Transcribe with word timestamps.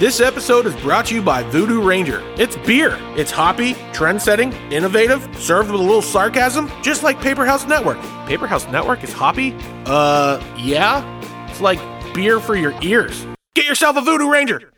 This 0.00 0.18
episode 0.18 0.64
is 0.64 0.74
brought 0.76 1.04
to 1.08 1.14
you 1.14 1.20
by 1.20 1.42
Voodoo 1.42 1.82
Ranger. 1.82 2.22
It's 2.38 2.56
beer. 2.66 2.96
It's 3.18 3.30
hoppy, 3.30 3.74
trend 3.92 4.22
setting, 4.22 4.50
innovative, 4.72 5.28
served 5.38 5.70
with 5.70 5.78
a 5.78 5.84
little 5.84 6.00
sarcasm, 6.00 6.72
just 6.80 7.02
like 7.02 7.20
Paper 7.20 7.44
House 7.44 7.66
Network. 7.66 8.00
Paper 8.26 8.46
House 8.46 8.66
Network 8.68 9.04
is 9.04 9.12
hoppy? 9.12 9.54
Uh, 9.84 10.42
yeah? 10.56 11.04
It's 11.50 11.60
like 11.60 11.78
beer 12.14 12.40
for 12.40 12.56
your 12.56 12.72
ears. 12.80 13.26
Get 13.54 13.66
yourself 13.66 13.98
a 13.98 14.00
Voodoo 14.00 14.30
Ranger! 14.30 14.72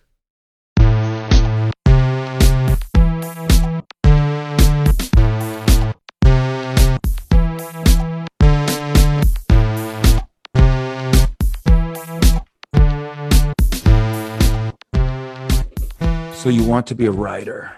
So 16.43 16.49
you 16.49 16.65
want 16.65 16.89
to 16.89 16.97
be 16.97 17.07
a 17.07 17.13
writer 17.13 17.71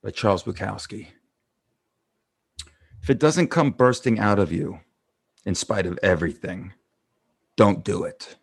by 0.00 0.12
Charles 0.12 0.44
Bukowski. 0.44 1.08
If 3.02 3.10
it 3.10 3.18
doesn't 3.18 3.48
come 3.48 3.72
bursting 3.72 4.20
out 4.20 4.38
of 4.38 4.52
you 4.52 4.78
in 5.44 5.56
spite 5.56 5.84
of 5.84 5.98
everything, 6.00 6.74
don't 7.56 7.82
do 7.82 8.04
it. 8.04 8.36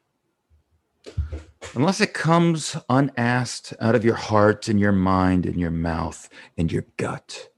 Unless 1.74 2.02
it 2.02 2.14
comes 2.14 2.76
unasked 2.90 3.74
out 3.80 3.96
of 3.96 4.04
your 4.04 4.16
heart 4.16 4.68
and 4.68 4.82
your 4.82 4.92
mind 4.92 5.46
and 5.46 5.58
your 5.58 5.72
mouth 5.72 6.28
and 6.58 6.70
your 6.70 6.84
gut, 6.98 7.52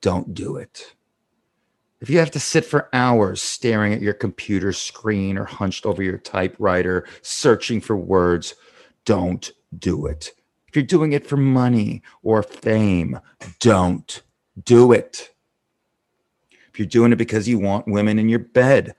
don't 0.00 0.32
do 0.32 0.54
it. 0.54 0.94
If 2.00 2.08
you 2.08 2.20
have 2.20 2.30
to 2.30 2.38
sit 2.38 2.64
for 2.64 2.88
hours 2.92 3.42
staring 3.42 3.92
at 3.92 4.00
your 4.00 4.14
computer 4.14 4.72
screen 4.72 5.38
or 5.38 5.44
hunched 5.44 5.86
over 5.86 6.04
your 6.04 6.18
typewriter 6.18 7.04
searching 7.20 7.80
for 7.80 7.96
words, 7.96 8.54
don't 9.04 9.50
do 9.76 10.06
it. 10.06 10.34
If 10.70 10.76
you're 10.76 10.84
doing 10.84 11.14
it 11.14 11.26
for 11.26 11.36
money 11.36 12.00
or 12.22 12.44
fame, 12.44 13.18
don't 13.58 14.22
do 14.64 14.92
it. 14.92 15.30
If 16.72 16.78
you're 16.78 16.86
doing 16.86 17.10
it 17.10 17.16
because 17.16 17.48
you 17.48 17.58
want 17.58 17.88
women 17.88 18.20
in 18.20 18.28
your 18.28 18.38
bed, 18.38 18.94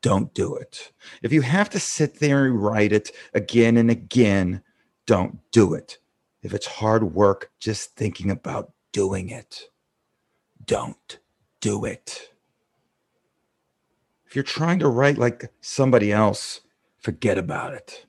don't 0.00 0.32
do 0.32 0.54
it. 0.54 0.92
If 1.24 1.32
you 1.32 1.40
have 1.40 1.70
to 1.70 1.80
sit 1.80 2.20
there 2.20 2.44
and 2.44 2.62
write 2.62 2.92
it 2.92 3.10
again 3.34 3.76
and 3.76 3.90
again, 3.90 4.62
don't 5.06 5.40
do 5.50 5.74
it. 5.74 5.98
If 6.42 6.54
it's 6.54 6.66
hard 6.68 7.14
work 7.14 7.50
just 7.58 7.96
thinking 7.96 8.30
about 8.30 8.70
doing 8.92 9.28
it, 9.28 9.62
don't 10.66 11.18
do 11.60 11.84
it. 11.84 12.30
If 14.24 14.36
you're 14.36 14.44
trying 14.44 14.78
to 14.78 14.88
write 14.88 15.18
like 15.18 15.50
somebody 15.62 16.12
else, 16.12 16.60
forget 17.00 17.38
about 17.38 17.74
it. 17.74 18.06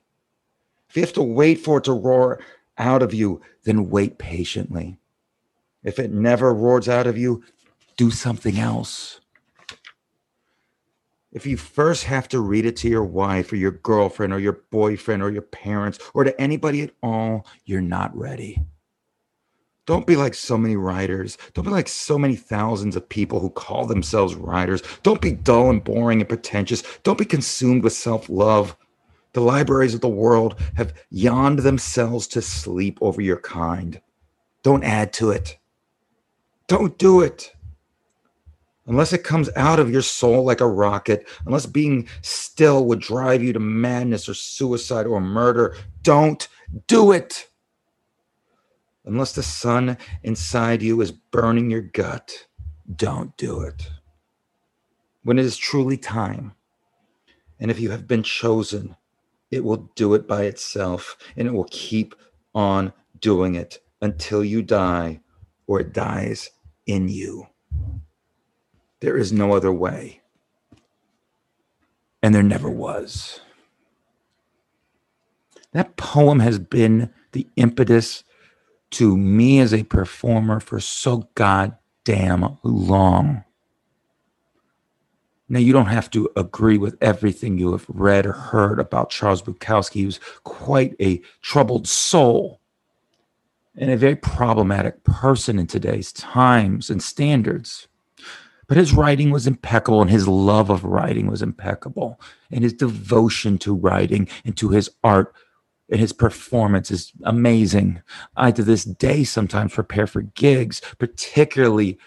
If 0.88 0.96
you 0.96 1.02
have 1.02 1.12
to 1.14 1.24
wait 1.24 1.56
for 1.56 1.78
it 1.78 1.84
to 1.84 1.92
roar 1.92 2.38
out 2.80 3.02
of 3.02 3.14
you, 3.14 3.40
then 3.64 3.90
wait 3.90 4.18
patiently. 4.18 4.98
If 5.84 5.98
it 5.98 6.10
never 6.10 6.52
roars 6.52 6.88
out 6.88 7.06
of 7.06 7.16
you, 7.16 7.44
do 7.96 8.10
something 8.10 8.58
else. 8.58 9.20
If 11.32 11.46
you 11.46 11.56
first 11.56 12.04
have 12.04 12.26
to 12.28 12.40
read 12.40 12.66
it 12.66 12.76
to 12.78 12.88
your 12.88 13.04
wife 13.04 13.52
or 13.52 13.56
your 13.56 13.70
girlfriend 13.70 14.32
or 14.32 14.40
your 14.40 14.60
boyfriend 14.70 15.22
or 15.22 15.30
your 15.30 15.42
parents 15.42 15.98
or 16.12 16.24
to 16.24 16.40
anybody 16.40 16.82
at 16.82 16.90
all, 17.02 17.46
you're 17.64 17.80
not 17.80 18.16
ready. 18.16 18.64
Don't 19.86 20.06
be 20.06 20.16
like 20.16 20.34
so 20.34 20.58
many 20.58 20.76
writers. 20.76 21.38
Don't 21.54 21.64
be 21.64 21.70
like 21.70 21.88
so 21.88 22.18
many 22.18 22.36
thousands 22.36 22.96
of 22.96 23.08
people 23.08 23.40
who 23.40 23.50
call 23.50 23.86
themselves 23.86 24.34
writers. 24.34 24.82
Don't 25.02 25.20
be 25.20 25.32
dull 25.32 25.70
and 25.70 25.82
boring 25.82 26.20
and 26.20 26.28
pretentious. 26.28 26.82
Don't 27.02 27.18
be 27.18 27.24
consumed 27.24 27.84
with 27.84 27.92
self 27.92 28.28
love. 28.28 28.76
The 29.32 29.40
libraries 29.40 29.94
of 29.94 30.00
the 30.00 30.08
world 30.08 30.58
have 30.74 30.94
yawned 31.10 31.60
themselves 31.60 32.26
to 32.28 32.42
sleep 32.42 32.98
over 33.00 33.20
your 33.20 33.38
kind. 33.38 34.00
Don't 34.62 34.84
add 34.84 35.12
to 35.14 35.30
it. 35.30 35.58
Don't 36.66 36.98
do 36.98 37.20
it. 37.20 37.52
Unless 38.86 39.12
it 39.12 39.22
comes 39.22 39.48
out 39.54 39.78
of 39.78 39.90
your 39.90 40.02
soul 40.02 40.44
like 40.44 40.60
a 40.60 40.66
rocket, 40.66 41.28
unless 41.46 41.66
being 41.66 42.08
still 42.22 42.86
would 42.86 43.00
drive 43.00 43.42
you 43.42 43.52
to 43.52 43.60
madness 43.60 44.28
or 44.28 44.34
suicide 44.34 45.06
or 45.06 45.20
murder, 45.20 45.76
don't 46.02 46.48
do 46.88 47.12
it. 47.12 47.48
Unless 49.04 49.32
the 49.32 49.42
sun 49.42 49.96
inside 50.24 50.82
you 50.82 51.00
is 51.00 51.12
burning 51.12 51.70
your 51.70 51.82
gut, 51.82 52.46
don't 52.96 53.36
do 53.36 53.60
it. 53.60 53.88
When 55.22 55.38
it 55.38 55.44
is 55.44 55.56
truly 55.56 55.96
time, 55.96 56.52
and 57.60 57.70
if 57.70 57.78
you 57.78 57.90
have 57.90 58.08
been 58.08 58.22
chosen, 58.22 58.96
it 59.50 59.64
will 59.64 59.90
do 59.94 60.14
it 60.14 60.26
by 60.26 60.44
itself 60.44 61.16
and 61.36 61.48
it 61.48 61.52
will 61.52 61.68
keep 61.70 62.14
on 62.54 62.92
doing 63.20 63.54
it 63.54 63.78
until 64.00 64.44
you 64.44 64.62
die 64.62 65.20
or 65.66 65.80
it 65.80 65.92
dies 65.92 66.50
in 66.86 67.08
you. 67.08 67.46
There 69.00 69.16
is 69.16 69.32
no 69.32 69.54
other 69.54 69.72
way. 69.72 70.20
And 72.22 72.34
there 72.34 72.42
never 72.42 72.68
was. 72.68 73.40
That 75.72 75.96
poem 75.96 76.40
has 76.40 76.58
been 76.58 77.10
the 77.32 77.46
impetus 77.56 78.24
to 78.90 79.16
me 79.16 79.60
as 79.60 79.72
a 79.72 79.84
performer 79.84 80.60
for 80.60 80.80
so 80.80 81.28
goddamn 81.34 82.58
long. 82.62 83.44
Now, 85.52 85.58
you 85.58 85.72
don't 85.72 85.86
have 85.86 86.08
to 86.10 86.30
agree 86.36 86.78
with 86.78 86.96
everything 87.00 87.58
you 87.58 87.72
have 87.72 87.84
read 87.88 88.24
or 88.24 88.32
heard 88.32 88.78
about 88.78 89.10
Charles 89.10 89.42
Bukowski. 89.42 89.94
He 89.94 90.06
was 90.06 90.20
quite 90.44 90.94
a 91.00 91.20
troubled 91.42 91.88
soul 91.88 92.60
and 93.76 93.90
a 93.90 93.96
very 93.96 94.14
problematic 94.14 95.02
person 95.02 95.58
in 95.58 95.66
today's 95.66 96.12
times 96.12 96.88
and 96.88 97.02
standards. 97.02 97.88
But 98.68 98.76
his 98.76 98.92
writing 98.92 99.32
was 99.32 99.48
impeccable, 99.48 100.00
and 100.00 100.10
his 100.10 100.28
love 100.28 100.70
of 100.70 100.84
writing 100.84 101.26
was 101.26 101.42
impeccable, 101.42 102.20
and 102.52 102.62
his 102.62 102.72
devotion 102.72 103.58
to 103.58 103.74
writing 103.74 104.28
and 104.44 104.56
to 104.56 104.68
his 104.68 104.88
art 105.02 105.34
and 105.90 105.98
his 105.98 106.12
performance 106.12 106.92
is 106.92 107.10
amazing. 107.24 108.00
I, 108.36 108.52
to 108.52 108.62
this 108.62 108.84
day, 108.84 109.24
sometimes 109.24 109.74
prepare 109.74 110.06
for 110.06 110.22
gigs, 110.22 110.80
particularly 111.00 111.98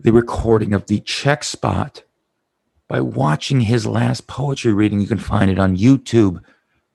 the 0.00 0.12
recording 0.12 0.72
of 0.72 0.86
the 0.86 1.00
check 1.00 1.44
spot 1.44 2.02
by 2.88 3.00
watching 3.00 3.60
his 3.62 3.86
last 3.86 4.26
poetry 4.26 4.72
reading. 4.72 5.00
You 5.00 5.06
can 5.06 5.18
find 5.18 5.50
it 5.50 5.58
on 5.58 5.76
YouTube. 5.76 6.42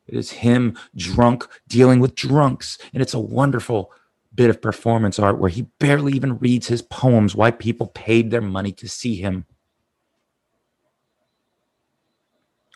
It 0.07 0.15
is 0.15 0.31
him 0.31 0.77
drunk 0.95 1.47
dealing 1.67 1.99
with 1.99 2.15
drunks. 2.15 2.77
And 2.93 3.01
it's 3.01 3.13
a 3.13 3.19
wonderful 3.19 3.91
bit 4.33 4.49
of 4.49 4.61
performance 4.61 5.19
art 5.19 5.39
where 5.39 5.49
he 5.49 5.63
barely 5.79 6.13
even 6.13 6.37
reads 6.39 6.67
his 6.67 6.81
poems, 6.81 7.35
why 7.35 7.51
people 7.51 7.87
paid 7.87 8.31
their 8.31 8.41
money 8.41 8.71
to 8.73 8.87
see 8.87 9.15
him. 9.15 9.45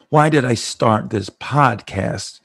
Why 0.10 0.30
did 0.30 0.46
I 0.46 0.54
start 0.54 1.10
this 1.10 1.30
podcast 1.30 2.40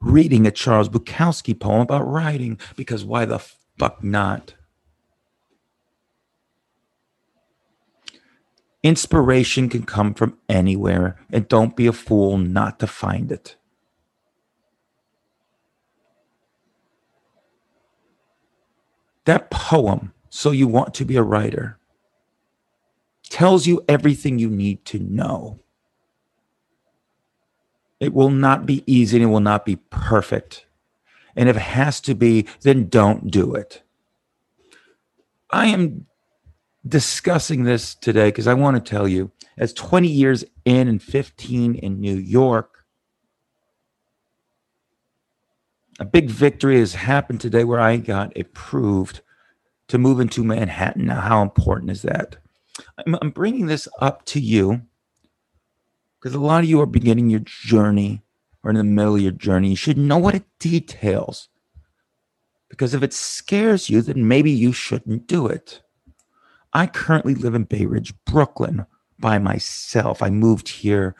reading 0.00 0.46
a 0.46 0.50
Charles 0.50 0.88
Bukowski 0.88 1.58
poem 1.58 1.82
about 1.82 2.08
writing? 2.08 2.58
Because 2.76 3.04
why 3.04 3.26
the 3.26 3.38
fuck 3.78 4.02
not? 4.02 4.54
Inspiration 8.82 9.68
can 9.68 9.84
come 9.84 10.12
from 10.12 10.38
anywhere, 10.48 11.16
and 11.30 11.46
don't 11.48 11.76
be 11.76 11.86
a 11.86 11.92
fool 11.92 12.36
not 12.36 12.80
to 12.80 12.86
find 12.86 13.30
it. 13.30 13.56
That 19.24 19.50
poem, 19.50 20.12
So 20.30 20.50
You 20.50 20.66
Want 20.66 20.94
to 20.94 21.04
Be 21.04 21.16
a 21.16 21.22
Writer, 21.22 21.78
tells 23.28 23.66
you 23.66 23.84
everything 23.88 24.38
you 24.38 24.50
need 24.50 24.84
to 24.86 24.98
know. 24.98 25.60
It 28.00 28.12
will 28.12 28.30
not 28.30 28.66
be 28.66 28.82
easy 28.84 29.18
and 29.18 29.24
it 29.24 29.32
will 29.32 29.40
not 29.40 29.64
be 29.64 29.76
perfect. 29.76 30.66
And 31.36 31.48
if 31.48 31.56
it 31.56 31.62
has 31.62 32.00
to 32.02 32.14
be, 32.14 32.46
then 32.62 32.88
don't 32.88 33.30
do 33.30 33.54
it. 33.54 33.82
I 35.50 35.66
am 35.66 36.06
discussing 36.86 37.64
this 37.64 37.94
today 37.94 38.28
because 38.28 38.46
I 38.46 38.54
want 38.54 38.76
to 38.76 38.90
tell 38.90 39.06
you, 39.06 39.30
as 39.56 39.72
20 39.72 40.08
years 40.08 40.44
in 40.64 40.88
and 40.88 41.02
15 41.02 41.74
in 41.76 42.00
New 42.00 42.16
York, 42.16 42.84
a 46.00 46.04
big 46.04 46.30
victory 46.30 46.78
has 46.78 46.94
happened 46.94 47.40
today 47.40 47.64
where 47.64 47.80
I 47.80 47.96
got 47.96 48.36
approved 48.36 49.20
to 49.88 49.98
move 49.98 50.20
into 50.20 50.42
Manhattan. 50.42 51.06
Now, 51.06 51.20
how 51.20 51.42
important 51.42 51.90
is 51.90 52.02
that? 52.02 52.36
I'm, 52.98 53.16
I'm 53.20 53.30
bringing 53.30 53.66
this 53.66 53.86
up 54.00 54.24
to 54.26 54.40
you 54.40 54.82
because 56.18 56.34
a 56.34 56.40
lot 56.40 56.64
of 56.64 56.70
you 56.70 56.80
are 56.80 56.86
beginning 56.86 57.30
your 57.30 57.42
journey 57.44 58.22
or 58.62 58.70
in 58.70 58.76
the 58.76 58.84
middle 58.84 59.16
of 59.16 59.20
your 59.20 59.32
journey. 59.32 59.70
You 59.70 59.76
should 59.76 59.98
know 59.98 60.18
what 60.18 60.34
it 60.34 60.44
details. 60.58 61.48
Because 62.68 62.94
if 62.94 63.02
it 63.02 63.12
scares 63.12 63.90
you, 63.90 64.00
then 64.00 64.26
maybe 64.26 64.50
you 64.50 64.72
shouldn't 64.72 65.26
do 65.26 65.46
it. 65.46 65.82
I 66.72 66.86
currently 66.86 67.34
live 67.34 67.54
in 67.54 67.64
Bay 67.64 67.86
Ridge, 67.86 68.14
Brooklyn 68.24 68.86
by 69.18 69.38
myself. 69.38 70.22
I 70.22 70.30
moved 70.30 70.68
here 70.68 71.14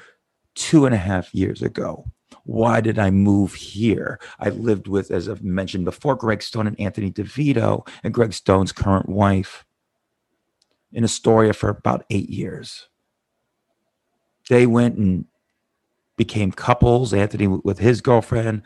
two 0.54 0.86
and 0.86 0.94
a 0.94 0.98
half 0.98 1.34
years 1.34 1.62
ago. 1.62 2.06
Why 2.44 2.80
did 2.80 2.98
I 2.98 3.10
move 3.10 3.54
here? 3.54 4.18
I 4.40 4.48
lived 4.48 4.88
with, 4.88 5.10
as 5.10 5.28
I've 5.28 5.44
mentioned 5.44 5.84
before, 5.84 6.16
Greg 6.16 6.42
Stone 6.42 6.66
and 6.66 6.80
Anthony 6.80 7.10
DeVito 7.10 7.86
and 8.02 8.14
Greg 8.14 8.32
Stone's 8.32 8.72
current 8.72 9.08
wife 9.08 9.64
in 10.92 11.04
Astoria 11.04 11.52
for 11.52 11.68
about 11.68 12.04
eight 12.10 12.28
years. 12.28 12.88
They 14.48 14.66
went 14.66 14.96
and 14.96 15.26
became 16.16 16.52
couples, 16.52 17.14
Anthony 17.14 17.46
with 17.46 17.78
his 17.78 18.00
girlfriend. 18.00 18.62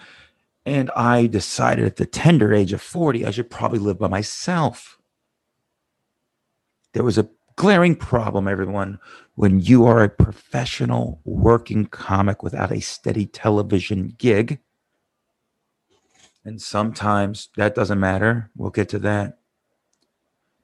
And 0.65 0.91
I 0.97 1.27
decided 1.27 1.85
at 1.85 1.97
the 1.97 2.06
tender 2.06 2.53
age 2.53 2.73
of 2.73 2.82
40, 2.82 3.25
I 3.25 3.31
should 3.31 3.50
probably 3.50 3.79
live 3.79 3.99
by 3.99 4.09
myself. 4.09 4.99
There 6.96 7.04
was 7.04 7.19
a 7.19 7.28
glaring 7.56 7.94
problem, 7.94 8.48
everyone, 8.48 8.98
when 9.34 9.60
you 9.60 9.84
are 9.84 10.02
a 10.02 10.08
professional 10.08 11.20
working 11.26 11.84
comic 11.84 12.43
without 12.43 12.72
a 12.72 12.81
steady 12.81 13.26
television 13.26 14.14
gig. 14.16 14.60
And 16.43 16.58
sometimes 16.58 17.50
that 17.58 17.75
doesn't 17.75 18.00
matter. 18.00 18.50
We'll 18.56 18.70
get 18.70 18.88
to 18.88 18.98
that. 19.00 19.40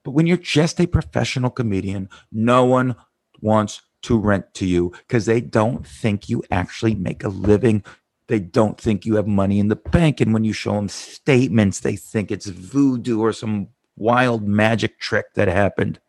But 0.04 0.12
when 0.12 0.26
you're 0.26 0.38
just 0.38 0.80
a 0.80 0.86
professional 0.86 1.50
comedian, 1.50 2.08
no 2.32 2.64
one 2.64 2.96
wants 3.42 3.82
to 4.04 4.18
rent 4.18 4.54
to 4.54 4.64
you 4.64 4.94
because 5.06 5.26
they 5.26 5.42
don't 5.42 5.86
think 5.86 6.30
you 6.30 6.42
actually 6.50 6.94
make 6.94 7.24
a 7.24 7.28
living. 7.28 7.84
They 8.28 8.38
don't 8.38 8.80
think 8.80 9.04
you 9.04 9.16
have 9.16 9.26
money 9.26 9.58
in 9.58 9.68
the 9.68 9.76
bank. 9.76 10.22
And 10.22 10.32
when 10.32 10.44
you 10.44 10.54
show 10.54 10.76
them 10.76 10.88
statements, 10.88 11.80
they 11.80 11.96
think 11.96 12.30
it's 12.30 12.46
voodoo 12.46 13.20
or 13.20 13.34
some 13.34 13.68
wild 13.96 14.48
magic 14.48 14.98
trick 14.98 15.34
that 15.34 15.48
happened. 15.48 16.00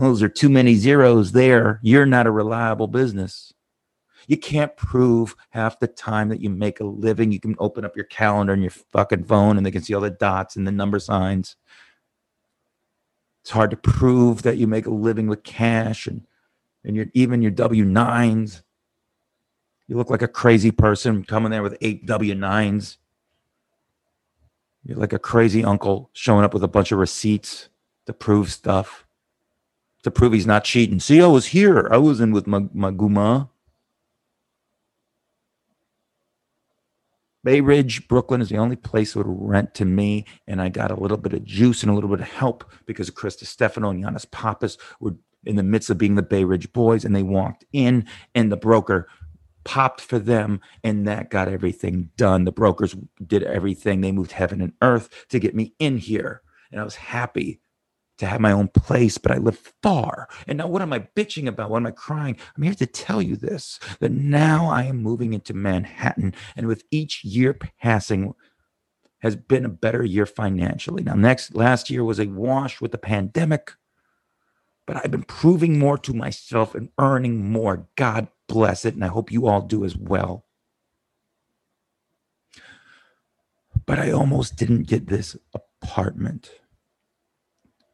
Those 0.00 0.22
are 0.22 0.30
too 0.30 0.48
many 0.48 0.76
zeros 0.76 1.32
there. 1.32 1.78
You're 1.82 2.06
not 2.06 2.26
a 2.26 2.30
reliable 2.30 2.86
business. 2.86 3.52
You 4.26 4.38
can't 4.38 4.74
prove 4.74 5.36
half 5.50 5.78
the 5.78 5.88
time 5.88 6.30
that 6.30 6.40
you 6.40 6.48
make 6.48 6.80
a 6.80 6.84
living. 6.84 7.30
You 7.30 7.38
can 7.38 7.54
open 7.58 7.84
up 7.84 7.94
your 7.96 8.06
calendar 8.06 8.54
and 8.54 8.62
your 8.62 8.70
fucking 8.70 9.24
phone 9.24 9.58
and 9.58 9.66
they 9.66 9.70
can 9.70 9.82
see 9.82 9.92
all 9.92 10.00
the 10.00 10.08
dots 10.08 10.56
and 10.56 10.66
the 10.66 10.72
number 10.72 10.98
signs. 10.98 11.56
It's 13.42 13.50
hard 13.50 13.70
to 13.72 13.76
prove 13.76 14.40
that 14.42 14.56
you 14.56 14.66
make 14.66 14.86
a 14.86 14.90
living 14.90 15.26
with 15.26 15.42
cash 15.42 16.06
and, 16.06 16.26
and 16.82 16.96
your, 16.96 17.06
even 17.12 17.42
your 17.42 17.50
W 17.50 17.84
9s. 17.84 18.62
You 19.86 19.96
look 19.96 20.08
like 20.08 20.22
a 20.22 20.28
crazy 20.28 20.70
person 20.70 21.24
coming 21.24 21.50
there 21.50 21.62
with 21.62 21.76
eight 21.82 22.06
W 22.06 22.34
9s. 22.34 22.96
You're 24.86 24.96
like 24.96 25.12
a 25.12 25.18
crazy 25.18 25.62
uncle 25.62 26.08
showing 26.14 26.44
up 26.44 26.54
with 26.54 26.64
a 26.64 26.68
bunch 26.68 26.90
of 26.90 26.98
receipts 26.98 27.68
to 28.06 28.14
prove 28.14 28.50
stuff 28.50 29.04
to 30.02 30.10
prove 30.10 30.32
he's 30.32 30.46
not 30.46 30.64
cheating. 30.64 31.00
See, 31.00 31.20
I 31.20 31.26
was 31.26 31.46
here. 31.46 31.88
I 31.90 31.98
was 31.98 32.20
in 32.20 32.32
with 32.32 32.46
my, 32.46 32.66
my 32.72 32.90
guma. 32.90 33.48
Bay 37.42 37.60
Ridge, 37.60 38.06
Brooklyn 38.06 38.42
is 38.42 38.50
the 38.50 38.58
only 38.58 38.76
place 38.76 39.14
that 39.14 39.26
would 39.26 39.48
rent 39.48 39.74
to 39.74 39.84
me. 39.84 40.26
And 40.46 40.60
I 40.60 40.68
got 40.68 40.90
a 40.90 41.00
little 41.00 41.16
bit 41.16 41.32
of 41.32 41.44
juice 41.44 41.82
and 41.82 41.90
a 41.90 41.94
little 41.94 42.10
bit 42.10 42.20
of 42.20 42.28
help 42.28 42.70
because 42.86 43.08
Chris 43.08 43.36
Distefano 43.36 43.90
and 43.90 44.04
Yannis 44.04 44.30
Pappas 44.30 44.76
were 45.00 45.16
in 45.44 45.56
the 45.56 45.62
midst 45.62 45.88
of 45.88 45.96
being 45.96 46.16
the 46.16 46.22
Bay 46.22 46.44
Ridge 46.44 46.70
boys. 46.72 47.04
And 47.04 47.16
they 47.16 47.22
walked 47.22 47.64
in 47.72 48.06
and 48.34 48.52
the 48.52 48.58
broker 48.58 49.08
popped 49.64 50.02
for 50.02 50.18
them. 50.18 50.60
And 50.84 51.08
that 51.08 51.30
got 51.30 51.48
everything 51.48 52.10
done. 52.16 52.44
The 52.44 52.52
brokers 52.52 52.94
did 53.26 53.42
everything. 53.42 54.00
They 54.00 54.12
moved 54.12 54.32
heaven 54.32 54.60
and 54.60 54.74
earth 54.82 55.26
to 55.30 55.38
get 55.38 55.54
me 55.54 55.74
in 55.78 55.96
here. 55.96 56.42
And 56.70 56.80
I 56.80 56.84
was 56.84 56.96
happy 56.96 57.60
to 58.20 58.26
have 58.26 58.40
my 58.40 58.52
own 58.52 58.68
place, 58.68 59.18
but 59.18 59.32
I 59.32 59.38
live 59.38 59.58
far. 59.82 60.28
And 60.46 60.58
now, 60.58 60.68
what 60.68 60.82
am 60.82 60.92
I 60.92 61.00
bitching 61.00 61.46
about? 61.46 61.70
What 61.70 61.78
am 61.78 61.86
I 61.86 61.90
crying? 61.90 62.36
I'm 62.56 62.62
here 62.62 62.74
to 62.74 62.86
tell 62.86 63.20
you 63.20 63.36
this 63.36 63.80
that 63.98 64.12
now 64.12 64.68
I 64.68 64.84
am 64.84 65.02
moving 65.02 65.32
into 65.34 65.54
Manhattan, 65.54 66.34
and 66.56 66.66
with 66.66 66.84
each 66.90 67.24
year 67.24 67.54
passing, 67.54 68.34
has 69.20 69.36
been 69.36 69.64
a 69.64 69.70
better 69.70 70.04
year 70.04 70.26
financially. 70.26 71.02
Now, 71.02 71.14
next 71.14 71.54
last 71.54 71.90
year 71.90 72.04
was 72.04 72.18
a 72.18 72.26
wash 72.26 72.80
with 72.80 72.92
the 72.92 72.98
pandemic, 72.98 73.72
but 74.86 74.96
I've 74.96 75.10
been 75.10 75.24
proving 75.24 75.78
more 75.78 75.98
to 75.98 76.14
myself 76.14 76.74
and 76.74 76.90
earning 76.98 77.50
more. 77.50 77.88
God 77.96 78.28
bless 78.48 78.84
it, 78.84 78.94
and 78.94 79.04
I 79.04 79.08
hope 79.08 79.30
you 79.30 79.46
all 79.46 79.62
do 79.62 79.84
as 79.84 79.96
well. 79.96 80.44
But 83.86 83.98
I 83.98 84.10
almost 84.10 84.56
didn't 84.56 84.84
get 84.84 85.06
this 85.06 85.36
apartment 85.54 86.50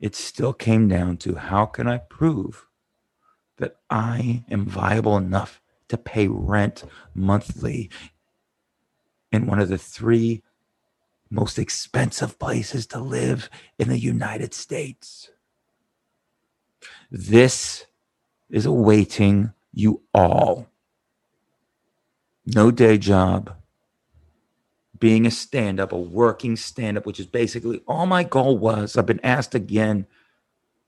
it 0.00 0.14
still 0.14 0.52
came 0.52 0.88
down 0.88 1.16
to 1.19 1.37
how 1.37 1.66
can 1.66 1.87
I 1.88 1.98
prove 1.98 2.66
that 3.58 3.76
I 3.88 4.44
am 4.50 4.66
viable 4.66 5.16
enough 5.16 5.60
to 5.88 5.96
pay 5.96 6.28
rent 6.28 6.84
monthly 7.14 7.90
in 9.32 9.46
one 9.46 9.60
of 9.60 9.69
the 9.69 9.78
three 9.78 10.43
most 11.31 11.58
expensive 11.58 12.38
places 12.38 12.87
to 12.87 13.00
live 13.00 13.50
in 13.78 13.88
the 13.88 13.98
United 13.98 14.54
States. 14.54 15.31
This 17.10 17.87
is 18.49 18.66
awaiting 18.66 19.52
you 19.72 20.02
all. 20.14 20.69
No 22.44 22.70
day 22.70 22.96
job, 22.99 23.56
being 24.98 25.26
a 25.26 25.31
stand 25.31 25.81
up, 25.81 25.93
a 25.93 25.98
working 25.98 26.56
stand 26.56 26.96
up, 26.96 27.06
which 27.06 27.20
is 27.20 27.26
basically 27.26 27.82
all 27.87 28.06
my 28.06 28.25
goal 28.25 28.58
was. 28.58 28.96
I've 28.96 29.06
been 29.06 29.25
asked 29.25 29.54
again, 29.54 30.06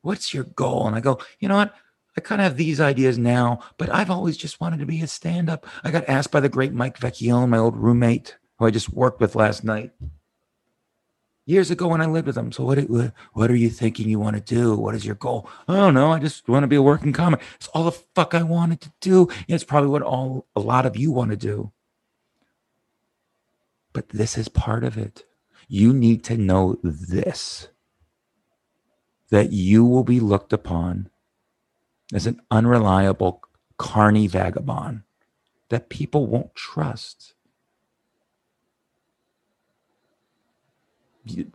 what's 0.03 0.33
your 0.33 0.45
goal? 0.45 0.87
And 0.87 0.97
I 0.97 1.01
go, 1.01 1.19
you 1.41 1.49
know 1.49 1.57
what? 1.57 1.75
I 2.17 2.21
kind 2.21 2.41
of 2.41 2.45
have 2.45 2.57
these 2.57 2.81
ideas 2.81 3.17
now, 3.19 3.61
but 3.77 3.95
I've 3.95 4.11
always 4.11 4.37
just 4.37 4.61
wanted 4.61 4.81
to 4.81 4.87
be 4.87 5.03
a 5.03 5.07
stand 5.07 5.49
up. 5.49 5.67
I 5.85 5.91
got 5.91 6.09
asked 6.09 6.33
by 6.33 6.41
the 6.41 6.49
great 6.49 6.73
Mike 6.73 6.99
Vecchione, 6.99 7.49
my 7.49 7.59
old 7.59 7.77
roommate, 7.77 8.37
who 8.59 8.67
I 8.67 8.71
just 8.71 8.93
worked 8.93 9.21
with 9.21 9.37
last 9.37 9.63
night 9.63 9.93
years 11.49 11.71
ago 11.71 11.89
when 11.89 12.03
I 12.03 12.07
lived 12.07 12.27
with 12.27 12.37
him. 12.37 12.53
So 12.53 12.63
what, 12.63 12.79
what 13.33 13.51
are 13.51 13.57
you 13.57 13.71
thinking 13.71 14.09
you 14.09 14.19
want 14.19 14.37
to 14.37 14.43
do? 14.43 14.77
What 14.77 14.95
is 14.95 15.07
your 15.07 15.15
goal? 15.15 15.49
I 15.67 15.77
don't 15.77 15.95
know. 15.95 16.13
I 16.13 16.19
just 16.19 16.47
want 16.47 16.63
to 16.63 16.69
be 16.69 16.77
a 16.77 16.83
working 16.83 17.13
comic. 17.15 17.41
It's 17.55 17.69
all 17.69 17.85
the 17.85 17.93
fuck 17.93 18.35
I 18.35 18.43
wanted 18.43 18.83
to 18.83 18.93
do. 19.01 19.29
And 19.29 19.55
it's 19.55 19.65
probably 19.65 19.89
what 19.89 20.03
all 20.03 20.47
a 20.55 20.61
lot 20.61 20.85
of 20.85 20.95
you 20.95 21.11
want 21.11 21.31
to 21.31 21.39
do. 21.39 21.73
But 23.99 24.11
this 24.11 24.39
is 24.39 24.49
part 24.49 24.85
of 24.85 24.97
it. 24.97 25.25
You 25.67 25.93
need 25.93 26.23
to 26.27 26.37
know 26.37 26.79
this 26.85 27.67
that 29.31 29.51
you 29.51 29.85
will 29.85 30.05
be 30.05 30.21
looked 30.21 30.53
upon 30.53 31.11
as 32.15 32.25
an 32.25 32.41
unreliable 32.49 33.43
carny 33.77 34.29
vagabond 34.29 35.03
that 35.71 35.89
people 35.89 36.29
won't 36.29 36.55
trust. 36.55 37.35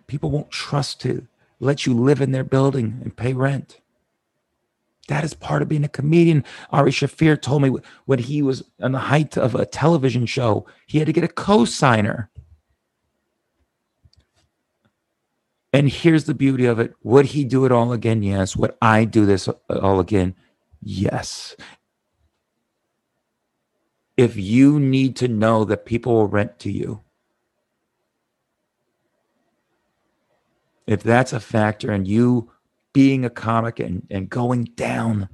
People 0.07 0.29
won't 0.29 0.51
trust 0.51 0.99
to 0.99 1.25
let 1.61 1.85
you 1.85 1.93
live 1.93 2.19
in 2.19 2.33
their 2.33 2.43
building 2.43 2.99
and 3.01 3.15
pay 3.15 3.31
rent. 3.31 3.79
That 5.07 5.23
is 5.23 5.33
part 5.33 5.61
of 5.61 5.69
being 5.69 5.85
a 5.85 5.89
comedian. 5.89 6.43
Ari 6.71 6.91
Shaffir 6.91 7.41
told 7.41 7.61
me 7.61 7.69
when 8.03 8.19
he 8.19 8.41
was 8.41 8.63
on 8.81 8.91
the 8.91 8.99
height 8.99 9.37
of 9.37 9.55
a 9.55 9.65
television 9.65 10.25
show, 10.25 10.65
he 10.87 10.97
had 10.97 11.07
to 11.07 11.13
get 11.13 11.23
a 11.23 11.29
co-signer. 11.29 12.29
And 15.73 15.89
here's 15.89 16.25
the 16.25 16.35
beauty 16.35 16.65
of 16.67 16.79
it. 16.79 16.93
Would 17.01 17.25
he 17.25 17.43
do 17.43 17.65
it 17.65 17.71
all 17.71 17.91
again? 17.91 18.21
Yes. 18.21 18.55
Would 18.55 18.75
I 18.79 19.05
do 19.05 19.25
this 19.25 19.49
all 19.69 19.99
again? 19.99 20.35
Yes. 20.81 21.55
If 24.15 24.37
you 24.37 24.79
need 24.79 25.15
to 25.17 25.27
know 25.27 25.65
that 25.65 25.87
people 25.87 26.13
will 26.13 26.27
rent 26.27 26.59
to 26.59 26.71
you, 26.71 27.01
if 30.85 31.01
that's 31.01 31.33
a 31.33 31.39
factor 31.39 31.91
and 31.91 32.07
you 32.07 32.51
being 32.93 33.25
a 33.25 33.29
comic 33.31 33.79
and, 33.79 34.05
and 34.11 34.29
going 34.29 34.65
down 34.75 35.27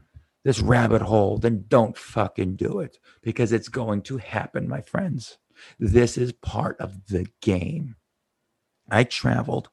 this 0.46 0.62
rabbit 0.62 1.02
hole, 1.02 1.38
then 1.38 1.66
don't 1.68 1.98
fucking 1.98 2.56
do 2.56 2.80
it 2.80 2.98
because 3.22 3.52
it's 3.52 3.68
going 3.68 4.02
to 4.04 4.18
happen, 4.18 4.70
my 4.70 4.80
friends. 4.80 5.38
This 5.78 6.18
is 6.18 6.32
part 6.32 6.80
of 6.80 7.08
the 7.08 7.28
game. 7.42 7.98
I 8.90 9.04
traveled 9.04 9.70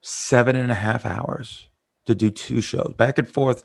seven 0.00 0.56
and 0.56 0.70
a 0.70 0.76
half 0.76 1.04
hours 1.04 1.68
to 2.06 2.14
do 2.14 2.30
two 2.30 2.60
shows 2.60 2.94
back 2.96 3.18
and 3.18 3.28
forth. 3.28 3.64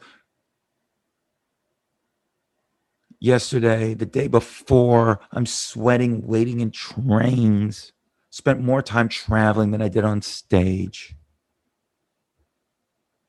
Yesterday, 3.19 3.93
the 3.93 4.05
day 4.05 4.27
before, 4.27 5.21
I'm 5.31 5.45
sweating, 5.45 6.27
waiting 6.27 6.59
in 6.59 6.71
trains. 6.71 7.93
Spent 8.29 8.59
more 8.59 8.81
time 8.81 9.07
traveling 9.07 9.71
than 9.71 9.81
I 9.81 9.87
did 9.87 10.03
on 10.03 10.21
stage. 10.21 11.15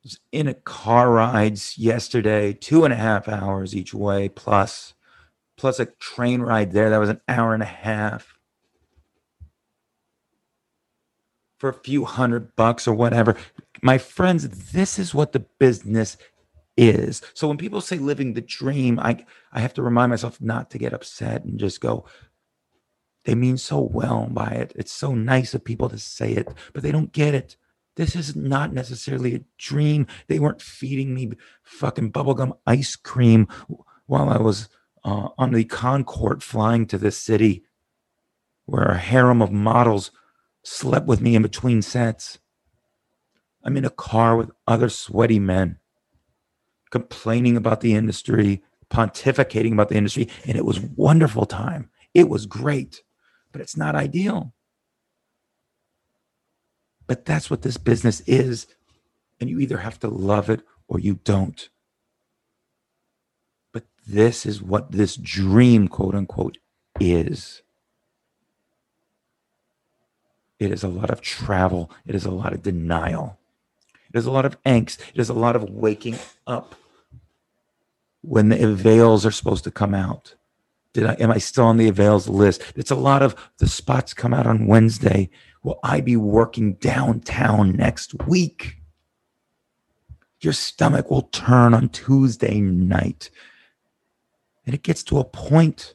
Was 0.02 0.18
in 0.32 0.48
a 0.48 0.54
car 0.54 1.10
rides 1.10 1.78
yesterday, 1.78 2.52
two 2.52 2.84
and 2.84 2.92
a 2.92 2.96
half 2.96 3.28
hours 3.28 3.76
each 3.76 3.94
way, 3.94 4.28
plus 4.28 4.94
plus 5.56 5.78
a 5.78 5.86
train 5.86 6.42
ride 6.42 6.72
there. 6.72 6.90
That 6.90 6.98
was 6.98 7.10
an 7.10 7.20
hour 7.28 7.54
and 7.54 7.62
a 7.62 7.66
half. 7.66 8.33
For 11.58 11.68
a 11.68 11.74
few 11.74 12.04
hundred 12.04 12.54
bucks 12.56 12.86
or 12.86 12.94
whatever. 12.94 13.36
My 13.82 13.98
friends, 13.98 14.72
this 14.72 14.98
is 14.98 15.14
what 15.14 15.32
the 15.32 15.46
business 15.58 16.16
is. 16.76 17.22
So 17.34 17.48
when 17.48 17.56
people 17.56 17.80
say 17.80 17.98
living 17.98 18.34
the 18.34 18.40
dream, 18.40 18.98
I 18.98 19.24
I 19.52 19.60
have 19.60 19.74
to 19.74 19.82
remind 19.82 20.10
myself 20.10 20.40
not 20.40 20.70
to 20.70 20.78
get 20.78 20.92
upset 20.92 21.44
and 21.44 21.58
just 21.58 21.80
go, 21.80 22.06
they 23.24 23.34
mean 23.34 23.56
so 23.56 23.80
well 23.80 24.28
by 24.30 24.48
it. 24.48 24.72
It's 24.74 24.92
so 24.92 25.14
nice 25.14 25.54
of 25.54 25.64
people 25.64 25.88
to 25.88 25.98
say 25.98 26.32
it, 26.32 26.48
but 26.72 26.82
they 26.82 26.92
don't 26.92 27.12
get 27.12 27.34
it. 27.34 27.56
This 27.96 28.16
is 28.16 28.34
not 28.34 28.72
necessarily 28.72 29.34
a 29.34 29.44
dream. 29.56 30.06
They 30.26 30.40
weren't 30.40 30.60
feeding 30.60 31.14
me 31.14 31.32
fucking 31.62 32.12
bubblegum 32.12 32.56
ice 32.66 32.96
cream 32.96 33.46
while 34.06 34.28
I 34.28 34.38
was 34.38 34.68
uh, 35.04 35.28
on 35.38 35.52
the 35.52 35.64
Concorde 35.64 36.42
flying 36.42 36.86
to 36.86 36.98
this 36.98 37.16
city 37.16 37.64
where 38.66 38.84
a 38.84 38.98
harem 38.98 39.42
of 39.42 39.52
models 39.52 40.10
slept 40.64 41.06
with 41.06 41.20
me 41.20 41.36
in 41.36 41.42
between 41.42 41.82
sets. 41.82 42.38
I'm 43.62 43.76
in 43.76 43.84
a 43.84 43.90
car 43.90 44.36
with 44.36 44.50
other 44.66 44.88
sweaty 44.88 45.38
men 45.38 45.78
complaining 46.94 47.56
about 47.56 47.80
the 47.80 47.92
industry, 47.92 48.62
pontificating 48.88 49.72
about 49.72 49.88
the 49.88 49.96
industry, 49.96 50.28
and 50.46 50.56
it 50.56 50.64
was 50.64 50.78
wonderful 50.78 51.44
time. 51.44 51.90
It 52.14 52.28
was 52.28 52.46
great, 52.46 53.02
but 53.50 53.60
it's 53.60 53.76
not 53.76 53.96
ideal. 53.96 54.54
But 57.08 57.24
that's 57.24 57.50
what 57.50 57.62
this 57.62 57.78
business 57.78 58.20
is. 58.28 58.68
And 59.40 59.50
you 59.50 59.58
either 59.58 59.78
have 59.78 59.98
to 60.00 60.08
love 60.08 60.48
it 60.48 60.62
or 60.86 61.00
you 61.00 61.16
don't. 61.24 61.68
But 63.72 63.86
this 64.06 64.46
is 64.46 64.62
what 64.62 64.92
this 64.92 65.16
dream, 65.16 65.88
quote 65.88 66.14
unquote, 66.14 66.58
is. 67.00 67.63
It 70.64 70.72
is 70.72 70.82
a 70.82 70.88
lot 70.88 71.10
of 71.10 71.20
travel. 71.20 71.90
It 72.06 72.14
is 72.14 72.24
a 72.24 72.30
lot 72.30 72.54
of 72.54 72.62
denial. 72.62 73.38
It 74.12 74.18
is 74.18 74.24
a 74.24 74.30
lot 74.30 74.46
of 74.46 74.62
angst. 74.62 74.98
It 75.12 75.20
is 75.20 75.28
a 75.28 75.34
lot 75.34 75.56
of 75.56 75.68
waking 75.68 76.18
up 76.46 76.74
when 78.22 78.48
the 78.48 78.64
avails 78.64 79.26
are 79.26 79.30
supposed 79.30 79.64
to 79.64 79.70
come 79.70 79.94
out. 79.94 80.34
Did 80.94 81.06
I 81.06 81.14
am 81.14 81.30
I 81.30 81.38
still 81.38 81.64
on 81.64 81.76
the 81.76 81.88
avails 81.88 82.28
list? 82.28 82.62
It's 82.76 82.90
a 82.90 82.96
lot 82.96 83.22
of 83.22 83.34
the 83.58 83.68
spots 83.68 84.14
come 84.14 84.32
out 84.32 84.46
on 84.46 84.66
Wednesday. 84.66 85.28
Will 85.62 85.78
I 85.82 86.00
be 86.00 86.16
working 86.16 86.74
downtown 86.74 87.76
next 87.76 88.14
week? 88.26 88.78
Your 90.40 90.52
stomach 90.54 91.10
will 91.10 91.22
turn 91.22 91.74
on 91.74 91.90
Tuesday 91.90 92.60
night. 92.60 93.30
And 94.64 94.74
it 94.74 94.82
gets 94.82 95.02
to 95.04 95.18
a 95.18 95.24
point 95.24 95.94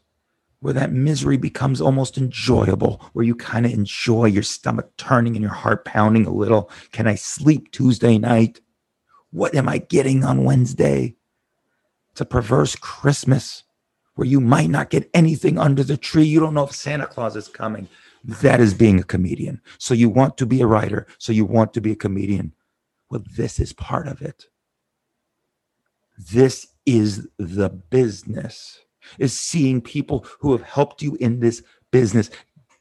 where 0.62 0.74
that 0.74 0.92
misery 0.92 1.38
becomes 1.38 1.80
almost 1.80 2.18
enjoyable, 2.18 3.02
where 3.14 3.26
you 3.26 3.36
kind 3.36 3.66
of 3.66 3.72
enjoy 3.72 4.26
your 4.26 4.44
stomach 4.44 4.90
turning 4.98 5.36
and 5.36 5.42
your 5.42 5.54
heart 5.54 5.86
pounding 5.86 6.26
a 6.26 6.34
little. 6.34 6.70
Can 6.92 7.08
I 7.08 7.16
sleep 7.16 7.72
Tuesday 7.72 8.18
night? 8.18 8.60
What 9.32 9.56
am 9.56 9.70
I 9.70 9.78
getting 9.78 10.24
on 10.24 10.44
Wednesday? 10.44 11.16
It's 12.12 12.22
a 12.22 12.26
perverse 12.26 12.76
Christmas 12.76 13.64
where 14.16 14.28
you 14.28 14.42
might 14.42 14.70
not 14.70 14.90
get 14.90 15.10
anything 15.14 15.58
under 15.58 15.84
the 15.84 15.96
tree. 15.96 16.26
You 16.26 16.42
don't 16.42 16.54
know 16.54 16.66
if 16.66 16.76
Santa 16.76 17.08
Claus 17.08 17.38
is 17.38 17.48
coming. 17.48 17.88
That 18.24 18.60
is 18.60 18.74
being 18.74 19.00
a 19.00 19.04
comedian. 19.04 19.62
So 19.78 19.94
you 19.94 20.10
want 20.10 20.38
to 20.38 20.46
be 20.46 20.60
a 20.60 20.68
writer. 20.68 21.08
So 21.20 21.32
you 21.32 21.46
want 21.46 21.74
to 21.76 21.82
be 21.82 21.94
a 21.94 21.96
comedian. 21.96 22.54
Well, 23.10 23.24
this 23.38 23.60
is 23.60 23.72
part 23.72 24.08
of 24.08 24.22
it. 24.22 24.48
This 26.18 26.68
is 26.86 27.30
the 27.38 27.70
business, 27.70 28.80
is 29.18 29.38
seeing 29.38 29.82
people 29.82 30.26
who 30.40 30.52
have 30.52 30.64
helped 30.64 31.02
you 31.02 31.18
in 31.20 31.40
this 31.40 31.64
business 31.92 32.30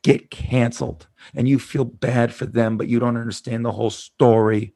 get 0.02 0.30
canceled. 0.30 1.06
And 1.34 1.48
you 1.48 1.58
feel 1.58 1.84
bad 1.84 2.32
for 2.32 2.46
them, 2.46 2.76
but 2.76 2.88
you 2.88 2.98
don't 2.98 3.16
understand 3.16 3.64
the 3.64 3.72
whole 3.72 3.90
story. 3.90 4.74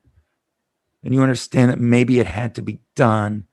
And 1.04 1.14
you 1.14 1.22
understand 1.22 1.70
that 1.70 1.80
maybe 1.80 2.20
it 2.20 2.26
had 2.26 2.54
to 2.56 2.62
be 2.62 2.80
done. 2.94 3.46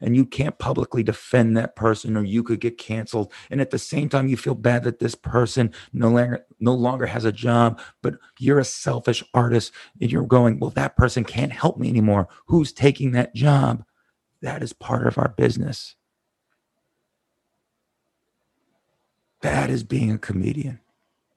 And 0.00 0.14
you 0.14 0.26
can't 0.26 0.58
publicly 0.58 1.02
defend 1.02 1.56
that 1.56 1.76
person 1.76 2.16
or 2.16 2.24
you 2.24 2.42
could 2.42 2.60
get 2.60 2.76
canceled. 2.76 3.32
And 3.50 3.60
at 3.60 3.70
the 3.70 3.78
same 3.78 4.08
time 4.08 4.28
you 4.28 4.36
feel 4.36 4.54
bad 4.54 4.84
that 4.84 4.98
this 4.98 5.14
person 5.14 5.72
no 5.92 6.08
longer 6.08 6.44
no 6.60 6.74
longer 6.74 7.06
has 7.06 7.24
a 7.24 7.32
job 7.32 7.80
but 8.02 8.16
you're 8.38 8.58
a 8.58 8.64
selfish 8.64 9.24
artist 9.32 9.72
and 10.00 10.12
you're 10.12 10.26
going 10.26 10.58
well 10.58 10.70
that 10.70 10.96
person 10.96 11.24
can't 11.24 11.52
help 11.52 11.78
me 11.78 11.88
anymore. 11.88 12.28
Who's 12.46 12.72
taking 12.72 13.12
that 13.12 13.34
job? 13.34 13.82
That 14.42 14.62
is 14.62 14.74
part 14.74 15.06
of 15.06 15.16
our 15.16 15.30
business 15.30 15.96
that 19.44 19.68
is 19.68 19.84
being 19.84 20.10
a 20.10 20.16
comedian. 20.16 20.80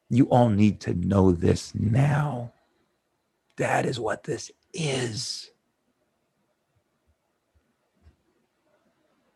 You 0.09 0.29
all 0.29 0.47
need 0.47 0.79
to 0.81 0.93
know 0.93 1.33
this 1.33 1.75
now. 1.75 2.53
That 3.57 3.85
is 3.85 3.99
what 3.99 4.23
this 4.23 4.49
is. 4.73 5.51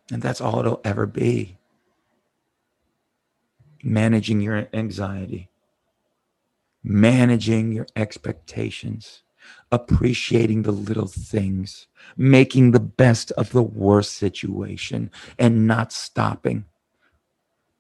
And 0.10 0.22
that's 0.22 0.40
all 0.40 0.60
it'll 0.60 0.80
ever 0.86 1.06
be. 1.06 1.58
Managing 3.84 4.40
your 4.40 4.70
anxiety, 4.72 5.50
managing 6.82 7.74
your 7.74 7.88
expectations, 7.98 9.24
appreciating 9.70 10.62
the 10.62 10.72
little 10.72 11.08
things, 11.08 11.88
making 12.16 12.72
the 12.72 12.80
best 12.80 13.32
of 13.32 13.52
the 13.52 13.64
worst 13.64 14.14
situation, 14.14 15.12
and 15.38 15.68
not 15.68 15.92
stopping. 15.92 16.64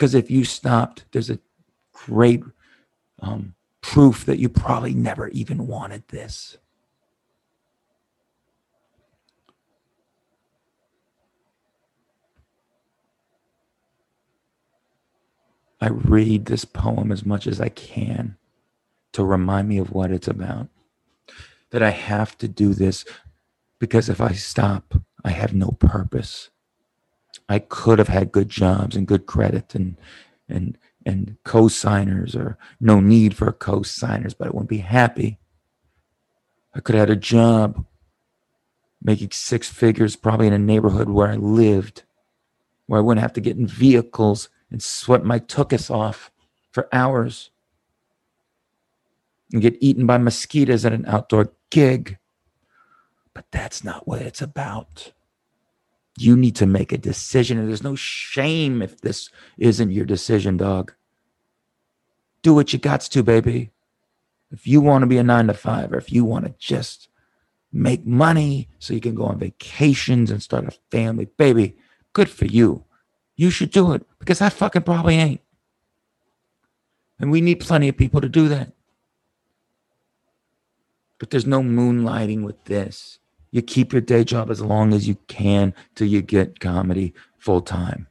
Because 0.01 0.15
if 0.15 0.31
you 0.31 0.45
stopped, 0.45 1.05
there's 1.11 1.29
a 1.29 1.37
great 1.93 2.41
um, 3.19 3.53
proof 3.81 4.25
that 4.25 4.39
you 4.39 4.49
probably 4.49 4.95
never 4.95 5.27
even 5.27 5.67
wanted 5.67 6.07
this. 6.07 6.57
I 15.79 15.89
read 15.89 16.45
this 16.45 16.65
poem 16.65 17.11
as 17.11 17.23
much 17.23 17.45
as 17.45 17.61
I 17.61 17.69
can 17.69 18.37
to 19.13 19.23
remind 19.23 19.69
me 19.69 19.77
of 19.77 19.91
what 19.91 20.09
it's 20.09 20.27
about. 20.27 20.67
That 21.69 21.83
I 21.83 21.91
have 21.91 22.35
to 22.39 22.47
do 22.47 22.73
this 22.73 23.05
because 23.77 24.09
if 24.09 24.19
I 24.19 24.31
stop, 24.31 24.95
I 25.23 25.29
have 25.29 25.53
no 25.53 25.69
purpose. 25.69 26.49
I 27.49 27.59
could 27.59 27.99
have 27.99 28.07
had 28.07 28.31
good 28.31 28.49
jobs 28.49 28.95
and 28.95 29.07
good 29.07 29.25
credit 29.25 29.75
and 29.75 29.97
and 30.47 30.77
and 31.05 31.37
co-signers 31.43 32.35
or 32.35 32.57
no 32.79 32.99
need 32.99 33.35
for 33.35 33.51
co-signers, 33.51 34.33
but 34.33 34.47
I 34.47 34.51
wouldn't 34.51 34.69
be 34.69 34.77
happy. 34.77 35.39
I 36.73 36.79
could 36.79 36.95
have 36.95 37.09
had 37.09 37.17
a 37.17 37.19
job 37.19 37.85
making 39.01 39.31
six 39.31 39.67
figures, 39.69 40.15
probably 40.15 40.47
in 40.47 40.53
a 40.53 40.59
neighborhood 40.59 41.09
where 41.09 41.27
I 41.27 41.35
lived, 41.35 42.03
where 42.85 42.99
I 42.99 43.03
wouldn't 43.03 43.21
have 43.21 43.33
to 43.33 43.41
get 43.41 43.57
in 43.57 43.65
vehicles 43.65 44.49
and 44.69 44.81
sweat 44.81 45.23
my 45.23 45.39
tuchus 45.39 45.89
off 45.89 46.31
for 46.71 46.87
hours 46.93 47.49
and 49.51 49.61
get 49.61 49.77
eaten 49.81 50.05
by 50.05 50.17
mosquitoes 50.17 50.85
at 50.85 50.93
an 50.93 51.05
outdoor 51.07 51.51
gig. 51.69 52.17
But 53.33 53.45
that's 53.51 53.83
not 53.83 54.07
what 54.07 54.21
it's 54.21 54.41
about. 54.41 55.13
You 56.17 56.35
need 56.35 56.55
to 56.57 56.65
make 56.65 56.91
a 56.91 56.97
decision, 56.97 57.57
and 57.57 57.69
there's 57.69 57.83
no 57.83 57.95
shame 57.95 58.81
if 58.81 58.99
this 59.01 59.29
isn't 59.57 59.91
your 59.91 60.05
decision, 60.05 60.57
dog. 60.57 60.93
Do 62.41 62.53
what 62.53 62.73
you 62.73 62.79
got 62.79 63.01
to, 63.01 63.23
baby. 63.23 63.71
If 64.51 64.67
you 64.67 64.81
want 64.81 65.03
to 65.03 65.07
be 65.07 65.17
a 65.17 65.23
nine 65.23 65.47
to 65.47 65.53
five, 65.53 65.93
or 65.93 65.97
if 65.97 66.11
you 66.11 66.25
want 66.25 66.45
to 66.45 66.53
just 66.59 67.07
make 67.71 68.05
money 68.05 68.67
so 68.79 68.93
you 68.93 68.99
can 68.99 69.15
go 69.15 69.25
on 69.25 69.39
vacations 69.39 70.29
and 70.29 70.43
start 70.43 70.65
a 70.65 70.71
family, 70.91 71.25
baby, 71.37 71.77
good 72.13 72.29
for 72.29 72.45
you. 72.45 72.83
You 73.35 73.49
should 73.49 73.71
do 73.71 73.93
it 73.93 74.05
because 74.19 74.41
I 74.41 74.49
fucking 74.49 74.83
probably 74.83 75.15
ain't. 75.15 75.41
And 77.19 77.31
we 77.31 77.39
need 77.39 77.59
plenty 77.59 77.87
of 77.87 77.97
people 77.97 78.19
to 78.19 78.29
do 78.29 78.49
that. 78.49 78.73
But 81.17 81.29
there's 81.29 81.45
no 81.45 81.61
moonlighting 81.61 82.43
with 82.43 82.65
this. 82.65 83.19
You 83.51 83.61
keep 83.61 83.91
your 83.91 84.01
day 84.01 84.23
job 84.23 84.49
as 84.49 84.61
long 84.61 84.93
as 84.93 85.07
you 85.07 85.17
can 85.27 85.73
till 85.95 86.07
you 86.07 86.21
get 86.21 86.59
comedy 86.59 87.13
full 87.37 87.61
time. 87.61 88.07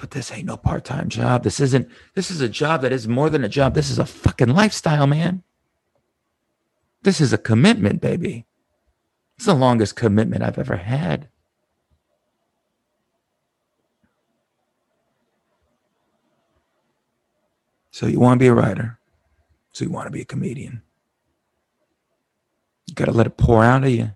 But 0.00 0.12
this 0.12 0.32
ain't 0.32 0.46
no 0.46 0.56
part 0.56 0.84
time 0.84 1.08
job. 1.08 1.44
This 1.44 1.60
isn't, 1.60 1.88
this 2.14 2.30
is 2.30 2.40
a 2.40 2.48
job 2.48 2.82
that 2.82 2.92
is 2.92 3.08
more 3.08 3.28
than 3.28 3.44
a 3.44 3.48
job. 3.48 3.74
This 3.74 3.90
is 3.90 3.98
a 3.98 4.06
fucking 4.06 4.48
lifestyle, 4.48 5.06
man. 5.06 5.42
This 7.02 7.20
is 7.20 7.32
a 7.32 7.38
commitment, 7.38 8.00
baby. 8.00 8.46
It's 9.36 9.46
the 9.46 9.54
longest 9.54 9.96
commitment 9.96 10.42
I've 10.42 10.58
ever 10.58 10.76
had. 10.76 11.28
So 17.90 18.06
you 18.06 18.20
want 18.20 18.38
to 18.38 18.42
be 18.42 18.48
a 18.48 18.54
writer. 18.54 18.99
So 19.80 19.86
you 19.86 19.92
want 19.92 20.08
to 20.08 20.10
be 20.10 20.20
a 20.20 20.26
comedian. 20.26 20.82
You 22.86 22.94
got 22.94 23.06
to 23.06 23.12
let 23.12 23.26
it 23.26 23.38
pour 23.38 23.64
out 23.64 23.82
of 23.82 23.88
you. 23.88 24.10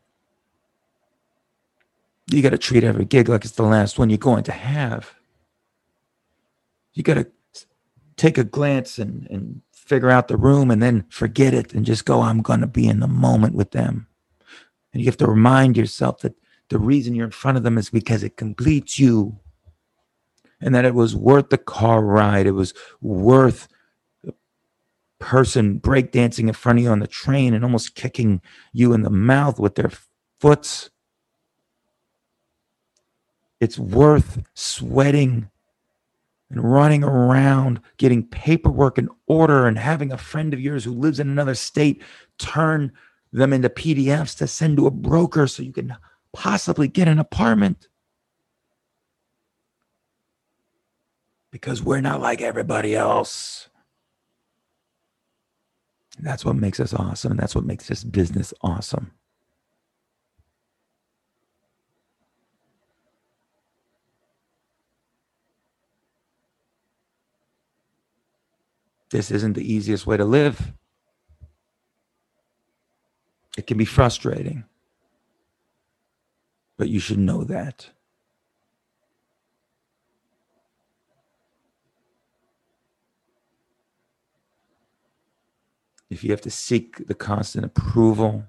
You 2.30 2.42
got 2.42 2.50
to 2.50 2.59
treat 2.59 2.85
every 2.85 3.06
gig 3.06 3.30
like 3.30 3.47
it's 3.47 3.54
the 3.54 3.62
last 3.62 3.99
one 3.99 4.11
you're 4.11 4.18
going 4.18 4.44
to 4.44 4.52
have. 4.52 5.14
You 6.92 7.02
got 7.02 7.14
to 7.14 7.26
take 8.18 8.37
a 8.37 8.44
glance 8.44 8.99
and, 8.99 9.26
and 9.30 9.62
figure 9.73 10.11
out 10.11 10.28
the 10.28 10.37
room 10.37 10.71
and 10.71 10.83
then 10.83 11.06
forget 11.09 11.54
it 11.54 11.73
and 11.73 11.87
just 11.87 12.04
go, 12.04 12.21
I'm 12.21 12.42
going 12.42 12.61
to 12.61 12.66
be 12.66 12.87
in 12.87 13.00
the 13.00 13.09
moment 13.09 13.54
with 13.54 13.71
them. 13.71 14.06
And 14.92 15.00
you 15.00 15.06
have 15.06 15.16
to 15.16 15.26
remind 15.26 15.78
yourself 15.78 16.21
that 16.21 16.35
the 16.68 16.78
reason 16.78 17.14
you're 17.14 17.25
in 17.25 17.30
front 17.30 17.56
of 17.56 17.62
them 17.62 17.78
is 17.78 17.88
because 17.88 18.23
it 18.23 18.37
completes 18.37 18.99
you 18.99 19.38
and 20.61 20.75
that 20.75 20.85
it 20.85 20.94
was 20.94 21.16
worth 21.16 21.49
the 21.49 21.56
car 21.56 22.02
ride. 22.02 22.47
It 22.47 22.50
was 22.50 22.75
worth 23.00 23.66
person 25.25 25.81
breakdancing 25.81 26.49
in 26.49 26.52
front 26.52 26.78
of 26.78 26.83
you 26.85 26.90
on 26.90 26.99
the 26.99 27.07
train 27.07 27.54
and 27.54 27.64
almost 27.64 27.95
kicking 27.95 28.43
you 28.75 28.93
in 28.93 29.00
the 29.00 29.09
mouth 29.11 29.59
with 29.59 29.75
their 29.75 29.90
foots. 30.38 30.90
It's 33.59 33.78
worth 33.78 34.43
sweating 34.52 35.49
and 36.50 36.62
running 36.62 37.02
around 37.02 37.81
getting 37.97 38.26
paperwork 38.26 38.99
in 38.99 39.09
order 39.26 39.66
and 39.66 39.78
having 39.78 40.12
a 40.12 40.19
friend 40.19 40.52
of 40.52 40.61
yours 40.61 40.85
who 40.85 40.93
lives 40.93 41.19
in 41.19 41.31
another 41.31 41.54
state 41.54 42.02
turn 42.37 42.93
them 43.33 43.54
into 43.54 43.71
PDFs 43.71 44.37
to 44.37 44.47
send 44.47 44.76
to 44.76 44.87
a 44.87 44.90
broker 44.90 45.47
so 45.47 45.62
you 45.62 45.73
can 45.73 45.97
possibly 46.35 46.87
get 46.87 47.09
an 47.09 47.19
apartment. 47.19 47.88
Because 51.50 51.83
we're 51.83 52.02
not 52.02 52.21
like 52.21 52.43
everybody 52.43 52.95
else. 52.95 53.71
That's 56.25 56.47
what 56.47 56.57
makes 56.57 56.81
us 56.81 56.95
awesome. 56.95 57.33
And 57.33 57.40
that's 57.40 57.57
what 57.57 57.66
makes 57.66 57.88
this 57.88 58.04
business 58.04 58.54
awesome. 58.62 59.12
This 69.11 69.31
isn't 69.31 69.54
the 69.54 69.73
easiest 69.73 70.07
way 70.07 70.16
to 70.19 70.25
live. 70.26 70.73
It 73.59 73.66
can 73.66 73.78
be 73.78 73.87
frustrating, 73.87 74.64
but 76.78 76.88
you 76.90 77.00
should 77.00 77.19
know 77.19 77.45
that. 77.45 77.90
If 86.11 86.23
you 86.23 86.30
have 86.30 86.40
to 86.42 86.50
seek 86.50 87.06
the 87.06 87.14
constant 87.14 87.64
approval, 87.64 88.44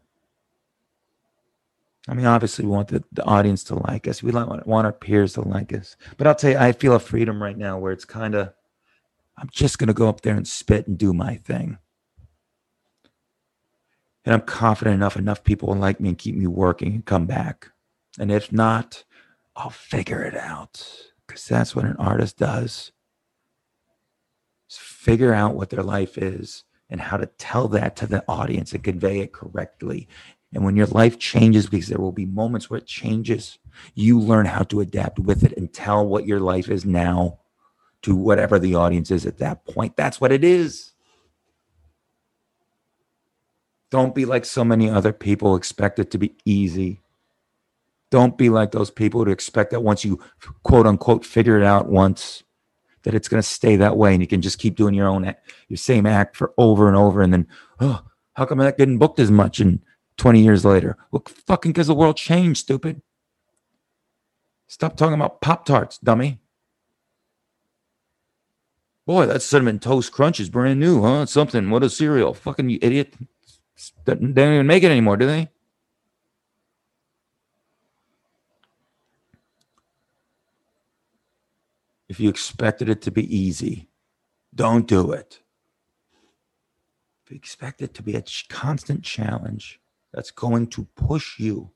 I 2.08 2.14
mean, 2.14 2.26
obviously, 2.26 2.66
we 2.66 2.72
want 2.72 2.90
the, 2.90 3.04
the 3.12 3.24
audience 3.24 3.64
to 3.66 3.76
like 3.76 4.08
us. 4.08 4.22
We 4.22 4.32
want, 4.32 4.68
want 4.68 4.86
our 4.86 4.94
peers 4.94 5.34
to 5.34 5.42
like 5.42 5.74
us. 5.74 5.96
But 6.18 6.28
I'll 6.28 6.36
tell 6.36 6.52
you, 6.52 6.58
I 6.58 6.72
feel 6.72 6.94
a 6.94 7.00
freedom 7.00 7.42
right 7.42 7.58
now 7.58 7.80
where 7.80 7.92
it's 7.92 8.06
kind 8.06 8.36
of 8.36 8.54
I'm 9.38 9.50
just 9.52 9.80
going 9.80 9.88
to 9.88 9.94
go 9.94 10.08
up 10.08 10.22
there 10.22 10.36
and 10.36 10.48
spit 10.48 10.88
and 10.88 10.98
do 10.98 11.14
my 11.14 11.36
thing. 11.36 11.78
And 14.24 14.34
I'm 14.34 14.42
confident 14.42 14.96
enough, 14.96 15.18
enough 15.18 15.44
people 15.44 15.70
will 15.70 15.76
like 15.76 16.00
me 16.00 16.10
and 16.10 16.18
keep 16.18 16.36
me 16.36 16.48
working 16.48 16.94
and 16.94 17.06
come 17.06 17.26
back. 17.26 17.72
And 18.18 18.32
if 18.32 18.52
not, 18.52 19.04
I'll 19.56 19.70
figure 19.70 20.24
it 20.24 20.36
out 20.36 20.88
because 21.28 21.46
that's 21.46 21.76
what 21.76 21.86
an 21.86 21.98
artist 21.98 22.38
does. 22.38 22.92
Figure 24.68 25.34
out 25.34 25.56
what 25.56 25.70
their 25.70 25.84
life 25.84 26.18
is 26.18 26.64
and 26.90 27.02
how 27.02 27.18
to 27.18 27.26
tell 27.38 27.68
that 27.70 27.96
to 27.98 28.08
the 28.08 28.24
audience 28.28 28.74
and 28.74 28.84
convey 28.84 29.20
it 29.20 29.34
correctly. 29.34 30.08
And 30.54 30.64
when 30.64 30.76
your 30.76 30.88
life 30.88 31.20
changes, 31.20 31.68
because 31.68 31.88
there 31.88 32.00
will 32.00 32.12
be 32.12 32.26
moments 32.26 32.70
where 32.70 32.78
it 32.78 32.86
changes, 32.86 33.58
you 33.94 34.20
learn 34.20 34.46
how 34.46 34.64
to 34.64 34.80
adapt 34.80 35.20
with 35.20 35.44
it 35.44 35.58
and 35.58 35.74
tell 35.74 36.06
what 36.06 36.26
your 36.26 36.40
life 36.40 36.70
is 36.70 36.86
now 36.86 37.40
to 38.04 38.16
whatever 38.16 38.60
the 38.60 38.76
audience 38.76 39.12
is 39.12 39.26
at 39.26 39.40
that 39.40 39.66
point. 39.66 39.98
That's 39.98 40.22
what 40.22 40.32
it 40.32 40.44
is. 40.44 40.94
Don't 43.90 44.16
be 44.16 44.26
like 44.26 44.46
so 44.46 44.64
many 44.64 44.90
other 44.90 45.12
people 45.14 45.56
expect 45.56 46.00
it 46.00 46.12
to 46.12 46.18
be 46.18 46.36
easy. 46.46 47.02
Don't 48.12 48.38
be 48.38 48.50
like 48.50 48.72
those 48.72 48.92
people 48.92 49.24
who 49.24 49.32
expect 49.32 49.72
that 49.72 49.82
once 49.82 50.06
you 50.06 50.20
quote 50.64 50.88
unquote 50.88 51.26
figure 51.26 51.58
it 51.60 51.66
out 51.66 51.90
once, 51.90 52.44
that 53.06 53.16
it's 53.16 53.30
going 53.30 53.42
to 53.42 53.48
stay 53.48 53.76
that 53.78 53.98
way 53.98 54.12
and 54.14 54.22
you 54.22 54.28
can 54.28 54.42
just 54.42 54.60
keep 54.60 54.76
doing 54.76 54.94
your 54.94 55.08
own 55.08 55.34
your 55.70 55.78
same 55.78 56.06
act 56.06 56.36
for 56.36 56.54
over 56.58 56.88
and 56.88 56.98
over 56.98 57.22
and 57.22 57.32
then 57.32 57.48
oh 57.80 58.04
how 58.34 58.46
come 58.46 58.58
not 58.58 58.78
getting 58.78 58.98
booked 58.98 59.20
as 59.20 59.32
much 59.32 59.60
and 59.60 59.80
20 60.18 60.42
years 60.42 60.66
later 60.66 60.98
well 61.12 61.24
fucking 61.48 61.72
because 61.72 61.88
the 61.88 61.96
world 61.96 62.18
changed 62.18 62.60
stupid 62.60 63.02
stop 64.68 64.98
talking 64.98 65.14
about 65.14 65.40
pop 65.40 65.66
tarts 65.66 65.98
dummy 66.00 66.40
Boy, 69.06 69.28
that 69.28 69.44
cinnamon 69.44 69.78
toast 69.78 70.12
crunch 70.12 70.40
is 70.40 70.50
brand 70.50 70.80
new, 70.80 71.04
huh? 71.04 71.22
It's 71.22 71.32
something. 71.32 71.70
What 71.70 71.84
a 71.84 71.92
cereal. 71.92 72.34
Fucking 72.34 72.70
you 72.70 72.80
idiot. 72.82 73.14
They 74.06 74.16
don't 74.16 74.38
even 74.38 74.66
make 74.66 74.82
it 74.82 74.90
anymore, 74.90 75.18
do 75.18 75.28
they? 75.28 75.50
If 82.16 82.22
you 82.22 82.30
expected 82.30 82.88
it 82.88 83.02
to 83.02 83.12
be 83.12 83.38
easy, 83.38 83.90
don't 84.56 84.88
do 84.88 85.12
it. 85.12 85.42
If 87.22 87.32
you 87.32 87.36
expect 87.36 87.82
it 87.82 87.94
to 87.96 88.02
be 88.02 88.16
a 88.16 88.24
constant 88.48 89.04
challenge 89.04 89.82
that's 90.14 90.32
going 90.32 90.68
to 90.68 90.88
push 90.96 91.38
you, 91.38 91.72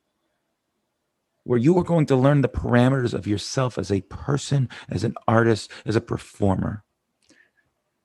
where 1.44 1.60
you 1.60 1.78
are 1.78 1.84
going 1.84 2.06
to 2.06 2.16
learn 2.16 2.40
the 2.40 2.48
parameters 2.48 3.14
of 3.14 3.28
yourself 3.28 3.78
as 3.78 3.92
a 3.92 4.00
person, 4.00 4.70
as 4.88 5.04
an 5.04 5.16
artist, 5.28 5.74
as 5.86 5.98
a 5.98 6.02
performer, 6.02 6.86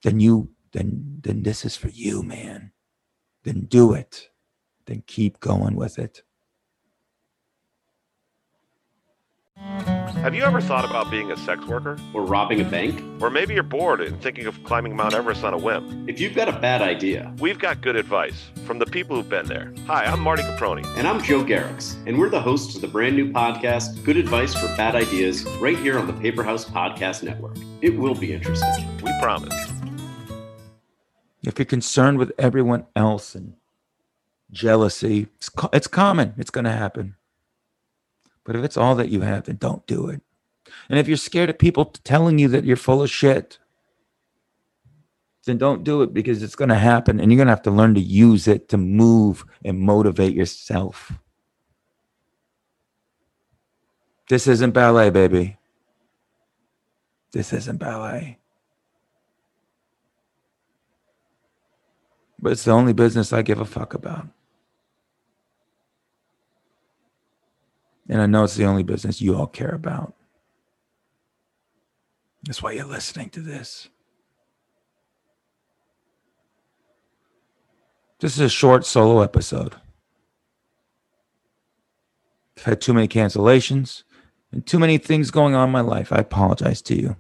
then 0.03 0.19
you 0.19 0.51
then 0.73 1.21
then 1.21 1.45
this 1.45 1.65
is 1.65 1.77
for 1.77 1.91
you, 1.91 2.25
man. 2.25 2.73
Then 3.45 3.67
do 3.67 3.93
it. 3.93 4.31
Then 4.87 5.05
keep 5.07 5.39
going 5.39 5.77
with 5.77 6.01
it. 6.01 6.25
Have 9.65 10.35
you 10.35 10.43
ever 10.43 10.61
thought 10.61 10.85
about 10.85 11.11
being 11.11 11.33
a 11.33 11.39
sex 11.39 11.65
worker? 11.67 11.99
Or 12.13 12.23
robbing 12.23 12.61
a 12.61 12.65
bank? 12.65 13.03
Or 13.23 13.31
maybe 13.31 13.55
you're 13.55 13.63
bored 13.63 14.03
and 14.03 14.21
thinking 14.21 14.45
of 14.45 14.63
climbing 14.63 14.95
Mount 14.95 15.15
Everest 15.15 15.43
on 15.43 15.55
a 15.55 15.59
whim? 15.59 16.07
If 16.07 16.21
you've 16.21 16.35
got 16.35 16.51
a 16.51 16.53
bad 16.61 16.83
idea, 16.83 17.33
we've 17.39 17.59
got 17.59 17.81
good 17.81 17.97
advice 17.97 18.51
from 18.67 18.79
the 18.79 18.85
people 18.85 19.17
who've 19.17 19.29
been 19.29 19.47
there. 19.47 19.73
Hi, 19.87 20.05
I'm 20.05 20.21
Marty 20.21 20.43
Caproni. 20.43 20.85
And 20.99 21.09
I'm 21.09 21.23
Joe 21.23 21.43
Garrix, 21.43 21.97
and 22.07 22.19
we're 22.19 22.29
the 22.29 22.43
hosts 22.43 22.75
of 22.75 22.83
the 22.83 22.89
brand 22.89 23.17
new 23.17 23.33
podcast, 23.33 24.05
Good 24.05 24.19
Advice 24.19 24.55
for 24.55 24.67
Bad 24.77 24.95
Ideas, 24.95 25.45
right 25.61 25.79
here 25.79 25.99
on 25.99 26.07
the 26.07 26.13
Paper 26.13 26.43
House 26.43 26.67
Podcast 26.67 27.23
Network. 27.23 27.57
It 27.81 27.97
will 27.97 28.15
be 28.15 28.35
interesting. 28.35 28.87
We 29.03 29.13
promise. 29.23 29.55
If 31.43 31.59
you're 31.59 31.65
concerned 31.65 32.19
with 32.19 32.33
everyone 32.39 32.85
else 32.95 33.35
and 33.35 33.55
jealousy, 34.51 35.29
it's, 35.37 35.49
it's 35.73 35.87
common. 35.87 36.35
It's 36.37 36.51
going 36.51 36.65
to 36.65 36.73
happen. 36.73 37.17
But 38.45 38.57
if 38.57 38.65
it's 38.65 38.77
all 38.77 38.95
that 38.97 39.09
you 39.09 39.23
have, 39.23 39.45
then 39.45 39.57
don't 39.57 39.87
do 39.87 40.09
it. 40.09 40.21
And 40.89 40.99
if 40.99 41.09
you're 41.09 41.17
scared 41.17 41.51
of 41.51 41.59
people 41.59 41.87
telling 41.87 42.39
you 42.39 42.49
that 42.49 42.65
you're 42.65 42.77
full 42.77 43.03
of 43.03 43.11
shit, 43.11 43.59
then 45.47 45.59
don't 45.59 45.85
do 45.85 46.03
it 46.03 46.15
because 46.15 46.43
it's 46.43 46.57
going 46.57 46.71
to 46.71 46.75
happen 46.75 47.21
and 47.21 47.31
you're 47.31 47.37
going 47.37 47.47
to 47.47 47.53
have 47.53 47.63
to 47.63 47.71
learn 47.71 47.95
to 47.95 48.01
use 48.01 48.49
it 48.49 48.69
to 48.71 48.77
move 48.77 49.45
and 49.65 49.79
motivate 49.79 50.35
yourself. 50.35 51.13
This 54.29 54.47
isn't 54.47 54.73
ballet, 54.73 55.11
baby. 55.11 55.59
This 57.33 57.53
isn't 57.53 57.79
ballet. 57.79 58.39
but 62.45 62.53
it's 62.53 62.65
the 62.65 62.71
only 62.73 62.93
business 62.93 63.33
I 63.33 63.41
give 63.41 63.59
a 63.59 63.65
fuck 63.65 63.95
about. 63.95 64.27
And 68.09 68.21
I 68.21 68.27
know 68.27 68.45
it's 68.45 68.57
the 68.57 68.65
only 68.65 68.83
business 68.83 69.21
you 69.21 69.37
all 69.37 69.47
care 69.47 69.75
about. 69.75 70.15
That's 72.45 72.63
why 72.63 72.73
you're 72.73 72.85
listening 72.85 73.31
to 73.31 73.41
this. 73.41 73.89
This 78.21 78.35
is 78.35 78.41
a 78.41 78.49
short 78.49 78.85
solo 78.85 79.23
episode. 79.23 79.75
I've 82.57 82.65
had 82.65 82.81
too 82.81 82.93
many 82.93 83.09
cancellations 83.09 84.03
and 84.53 84.65
too 84.67 84.79
many 84.79 84.99
things 84.99 85.31
going 85.31 85.55
on 85.55 85.69
in 85.69 85.73
my 85.73 85.81
life. 85.81 86.13
I 86.13 86.19
apologize 86.19 86.83
to 86.83 86.95
you. 86.95 87.17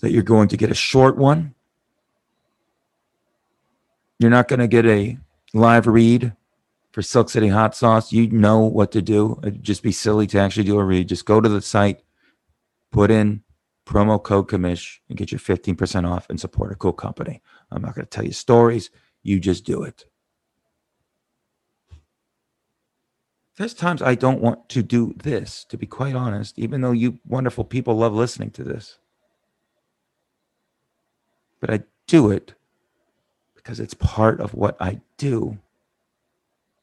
That 0.00 0.12
you're 0.12 0.22
going 0.22 0.48
to 0.48 0.56
get 0.56 0.70
a 0.70 0.74
short 0.74 1.16
one 1.16 1.54
you're 4.20 4.30
not 4.30 4.48
going 4.48 4.60
to 4.60 4.68
get 4.68 4.84
a 4.84 5.18
live 5.54 5.86
read 5.86 6.36
for 6.92 7.02
Silk 7.02 7.30
City 7.30 7.48
Hot 7.48 7.74
Sauce. 7.76 8.12
You 8.12 8.28
know 8.30 8.60
what 8.60 8.92
to 8.92 9.02
do. 9.02 9.40
It'd 9.42 9.62
just 9.62 9.82
be 9.82 9.92
silly 9.92 10.26
to 10.28 10.38
actually 10.38 10.64
do 10.64 10.78
a 10.78 10.84
read. 10.84 11.08
Just 11.08 11.26
go 11.26 11.40
to 11.40 11.48
the 11.48 11.62
site, 11.62 12.02
put 12.92 13.10
in 13.10 13.42
promo 13.86 14.22
code 14.22 14.48
commish 14.48 14.98
and 15.08 15.18
get 15.18 15.32
your 15.32 15.40
15% 15.40 16.08
off 16.08 16.28
and 16.30 16.40
support 16.40 16.72
a 16.72 16.76
cool 16.76 16.92
company. 16.92 17.42
I'm 17.70 17.82
not 17.82 17.94
going 17.94 18.06
to 18.06 18.10
tell 18.10 18.24
you 18.24 18.32
stories. 18.32 18.90
You 19.22 19.40
just 19.40 19.64
do 19.64 19.82
it. 19.82 20.06
There's 23.56 23.74
times 23.74 24.00
I 24.02 24.14
don't 24.14 24.40
want 24.40 24.68
to 24.70 24.82
do 24.82 25.14
this, 25.22 25.64
to 25.66 25.76
be 25.76 25.86
quite 25.86 26.14
honest, 26.14 26.58
even 26.58 26.80
though 26.80 26.92
you 26.92 27.18
wonderful 27.26 27.64
people 27.64 27.96
love 27.96 28.14
listening 28.14 28.50
to 28.52 28.64
this. 28.64 28.98
but 31.60 31.70
I 31.70 31.80
do 32.06 32.30
it 32.30 32.54
because 33.54 33.78
it's 33.78 33.94
part 33.94 34.40
of 34.40 34.54
what 34.54 34.76
I 34.80 35.00
do. 35.18 35.58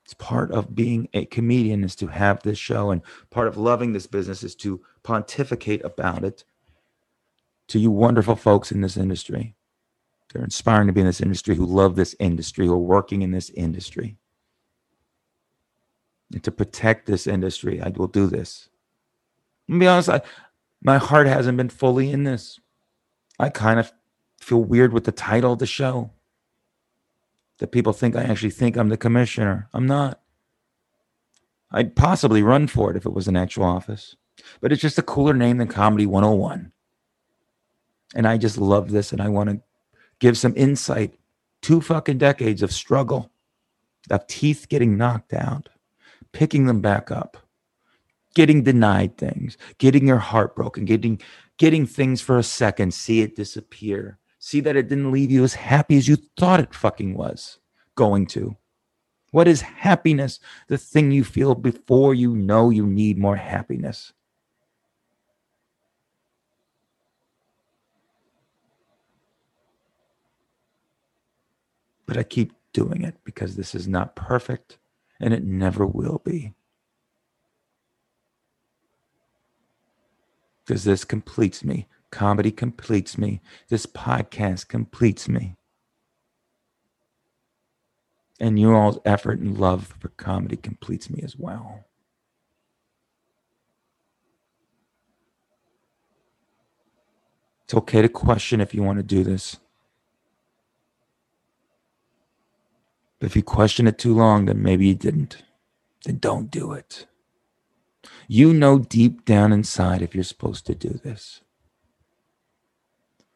It's 0.07 0.13
part 0.13 0.53
of 0.53 0.73
being 0.73 1.09
a 1.13 1.25
comedian 1.25 1.83
is 1.83 1.93
to 1.97 2.07
have 2.07 2.41
this 2.41 2.57
show, 2.57 2.91
and 2.91 3.01
part 3.29 3.49
of 3.49 3.57
loving 3.57 3.91
this 3.91 4.07
business 4.07 4.41
is 4.41 4.55
to 4.55 4.81
pontificate 5.03 5.83
about 5.83 6.23
it 6.23 6.45
to 7.67 7.77
you 7.77 7.91
wonderful 7.91 8.37
folks 8.37 8.71
in 8.71 8.79
this 8.79 8.95
industry. 8.95 9.53
They're 10.31 10.45
inspiring 10.45 10.87
to 10.87 10.93
be 10.93 11.01
in 11.01 11.07
this 11.07 11.19
industry 11.19 11.55
who 11.55 11.65
love 11.65 11.97
this 11.97 12.15
industry, 12.21 12.67
who 12.67 12.71
are 12.71 12.77
working 12.77 13.21
in 13.21 13.31
this 13.31 13.49
industry. 13.49 14.15
And 16.31 16.41
to 16.45 16.53
protect 16.53 17.05
this 17.05 17.27
industry, 17.27 17.81
I 17.81 17.89
will 17.89 18.07
do 18.07 18.27
this. 18.27 18.69
To 19.69 19.77
be 19.77 19.87
honest, 19.87 20.07
I, 20.07 20.21
my 20.81 20.99
heart 20.99 21.27
hasn't 21.27 21.57
been 21.57 21.67
fully 21.67 22.11
in 22.11 22.23
this. 22.23 22.61
I 23.39 23.49
kind 23.49 23.77
of 23.77 23.91
feel 24.39 24.63
weird 24.63 24.93
with 24.93 25.03
the 25.03 25.11
title 25.11 25.51
of 25.51 25.59
the 25.59 25.65
show. 25.65 26.11
That 27.59 27.71
people 27.71 27.93
think 27.93 28.15
I 28.15 28.23
actually 28.23 28.51
think 28.51 28.77
I'm 28.77 28.89
the 28.89 28.97
commissioner. 28.97 29.67
I'm 29.73 29.87
not. 29.87 30.21
I'd 31.71 31.95
possibly 31.95 32.43
run 32.43 32.67
for 32.67 32.91
it 32.91 32.97
if 32.97 33.05
it 33.05 33.13
was 33.13 33.27
an 33.27 33.35
actual 33.35 33.65
office, 33.65 34.15
but 34.61 34.71
it's 34.71 34.81
just 34.81 34.99
a 34.99 35.03
cooler 35.03 35.33
name 35.33 35.57
than 35.57 35.67
Comedy 35.67 36.05
101. 36.05 36.71
And 38.15 38.27
I 38.27 38.37
just 38.37 38.57
love 38.57 38.91
this 38.91 39.11
and 39.11 39.21
I 39.21 39.27
want 39.27 39.49
to 39.49 39.61
give 40.19 40.37
some 40.37 40.53
insight. 40.55 41.19
Two 41.61 41.81
fucking 41.81 42.19
decades 42.19 42.61
of 42.61 42.71
struggle, 42.71 43.31
of 44.09 44.27
teeth 44.27 44.67
getting 44.69 44.97
knocked 44.97 45.33
out, 45.33 45.69
picking 46.31 46.67
them 46.67 46.81
back 46.81 47.11
up, 47.11 47.37
getting 48.35 48.63
denied 48.63 49.17
things, 49.17 49.57
getting 49.79 50.07
your 50.07 50.19
heart 50.19 50.55
broken, 50.55 50.85
getting 50.85 51.19
getting 51.57 51.85
things 51.85 52.21
for 52.21 52.37
a 52.37 52.43
second, 52.43 52.93
see 52.93 53.21
it 53.21 53.35
disappear, 53.35 54.19
see 54.47 54.61
that 54.61 54.77
it 54.77 54.87
didn't 54.87 55.11
leave 55.11 55.29
you 55.29 55.43
as 55.43 55.55
happy 55.55 55.97
as 55.97 56.07
you 56.07 56.15
thought 56.39 56.61
it 56.61 56.73
fucking 56.73 57.13
was 57.13 57.59
going 57.95 58.25
to. 58.25 58.55
What 59.31 59.45
is 59.45 59.59
happiness? 59.59 60.39
The 60.69 60.77
thing 60.77 61.11
you 61.11 61.25
feel 61.25 61.53
before 61.53 62.13
you 62.13 62.33
know 62.33 62.69
you 62.69 62.85
need 62.87 63.17
more 63.17 63.35
happiness. 63.35 64.13
But 72.05 72.15
I 72.15 72.23
keep 72.23 72.53
doing 72.71 73.03
it 73.03 73.15
because 73.25 73.57
this 73.57 73.75
is 73.75 73.85
not 73.85 74.15
perfect 74.15 74.77
and 75.19 75.33
it 75.33 75.43
never 75.43 75.85
will 75.85 76.21
be. 76.23 76.53
Because 80.65 80.85
this 80.85 81.03
completes 81.03 81.65
me. 81.65 81.89
Comedy 82.17 82.49
completes 82.49 83.15
me. 83.15 83.41
This 83.69 83.85
podcast 83.85 84.69
completes 84.69 85.29
me. 85.29 85.55
And 88.39 88.57
your 88.57 88.73
all's 88.73 88.97
effort 89.05 89.37
and 89.37 89.55
love 89.55 89.93
for 89.99 90.07
comedy 90.07 90.55
completes 90.57 91.11
me 91.11 91.21
as 91.21 91.37
well. 91.37 91.85
It's 97.65 97.75
okay 97.75 98.01
to 98.01 98.09
question 98.09 98.61
if 98.61 98.73
you 98.73 98.81
want 98.81 98.97
to 98.97 99.03
do 99.03 99.23
this. 99.23 99.57
But 103.19 103.27
if 103.27 103.35
you 103.35 103.43
question 103.43 103.85
it 103.85 103.99
too 103.99 104.15
long, 104.15 104.45
then 104.45 104.63
maybe 104.63 104.87
you 104.87 104.95
didn't. 104.95 105.43
Then 106.03 106.17
don't 106.17 106.49
do 106.49 106.73
it. 106.73 107.05
You 108.27 108.55
know 108.55 108.79
deep 108.79 109.23
down 109.23 109.53
inside 109.53 110.01
if 110.01 110.15
you're 110.15 110.23
supposed 110.23 110.65
to 110.65 110.73
do 110.73 110.99
this. 111.03 111.41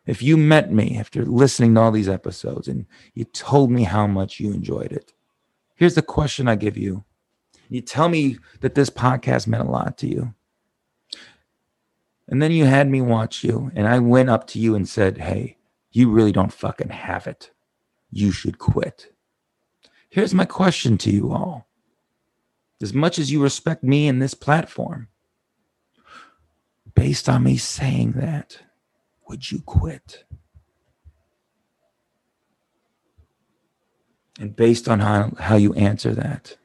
If 0.06 0.24
you 0.24 0.36
met 0.36 0.72
me 0.72 0.98
after 0.98 1.24
listening 1.26 1.76
to 1.76 1.82
all 1.82 1.92
these 1.92 2.10
episodes 2.10 2.68
and 2.68 2.86
you 3.14 3.24
told 3.26 3.70
me 3.72 3.84
how 3.84 4.08
much 4.08 4.40
you 4.40 4.52
enjoyed 4.52 4.92
it, 4.92 5.14
here's 5.76 5.96
the 5.96 6.02
question 6.02 6.48
I 6.48 6.56
give 6.56 6.78
you. 6.78 7.04
You 7.70 7.82
tell 7.82 8.10
me 8.10 8.38
that 8.62 8.76
this 8.76 8.90
podcast 8.90 9.48
meant 9.48 9.68
a 9.68 9.72
lot 9.72 9.98
to 10.00 10.08
you. 10.08 10.34
And 12.28 12.42
then 12.42 12.52
you 12.52 12.66
had 12.66 12.90
me 12.90 13.02
watch 13.02 13.44
you, 13.44 13.72
and 13.76 13.88
I 13.88 14.00
went 14.00 14.30
up 14.30 14.48
to 14.48 14.60
you 14.60 14.74
and 14.76 14.88
said, 14.88 15.18
Hey, 15.18 15.58
you 15.92 16.10
really 16.10 16.32
don't 16.32 16.54
fucking 16.54 16.90
have 16.90 17.28
it. 17.28 17.52
You 18.12 18.32
should 18.32 18.58
quit. 18.58 19.14
Here's 20.10 20.34
my 20.34 20.46
question 20.46 20.98
to 21.00 21.12
you 21.12 21.32
all. 21.32 21.68
As 22.82 22.94
much 22.94 23.20
as 23.20 23.32
you 23.32 23.42
respect 23.42 23.84
me 23.84 24.08
and 24.08 24.22
this 24.22 24.34
platform, 24.34 25.08
based 26.96 27.30
on 27.30 27.44
me 27.44 27.58
saying 27.58 28.14
that, 28.14 28.60
would 29.32 29.50
you 29.50 29.62
quit? 29.62 30.26
And 34.42 34.54
based 34.54 34.90
on 34.90 35.00
how, 35.00 35.32
how 35.40 35.56
you 35.56 35.74
answer 35.74 36.14
that, 36.14 36.58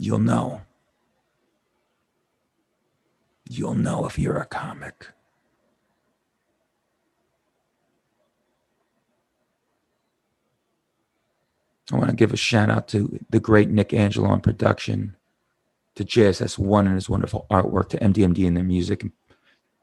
you'll 0.00 0.18
know. 0.18 0.62
You'll 3.48 3.76
know 3.76 4.04
if 4.06 4.18
you're 4.18 4.38
a 4.38 4.46
comic. 4.46 5.06
I 11.92 11.96
want 11.96 12.10
to 12.10 12.16
give 12.16 12.32
a 12.32 12.36
shout 12.36 12.68
out 12.68 12.88
to 12.88 13.20
the 13.30 13.38
great 13.38 13.68
Nick 13.68 13.94
Angelo 13.94 14.28
on 14.28 14.40
production, 14.40 15.14
to 15.94 16.04
JSS1 16.04 16.86
and 16.86 16.94
his 16.94 17.08
wonderful 17.08 17.46
artwork, 17.48 17.90
to 17.90 17.98
MDMD 17.98 18.44
and 18.48 18.56
their 18.56 18.64
music, 18.64 19.04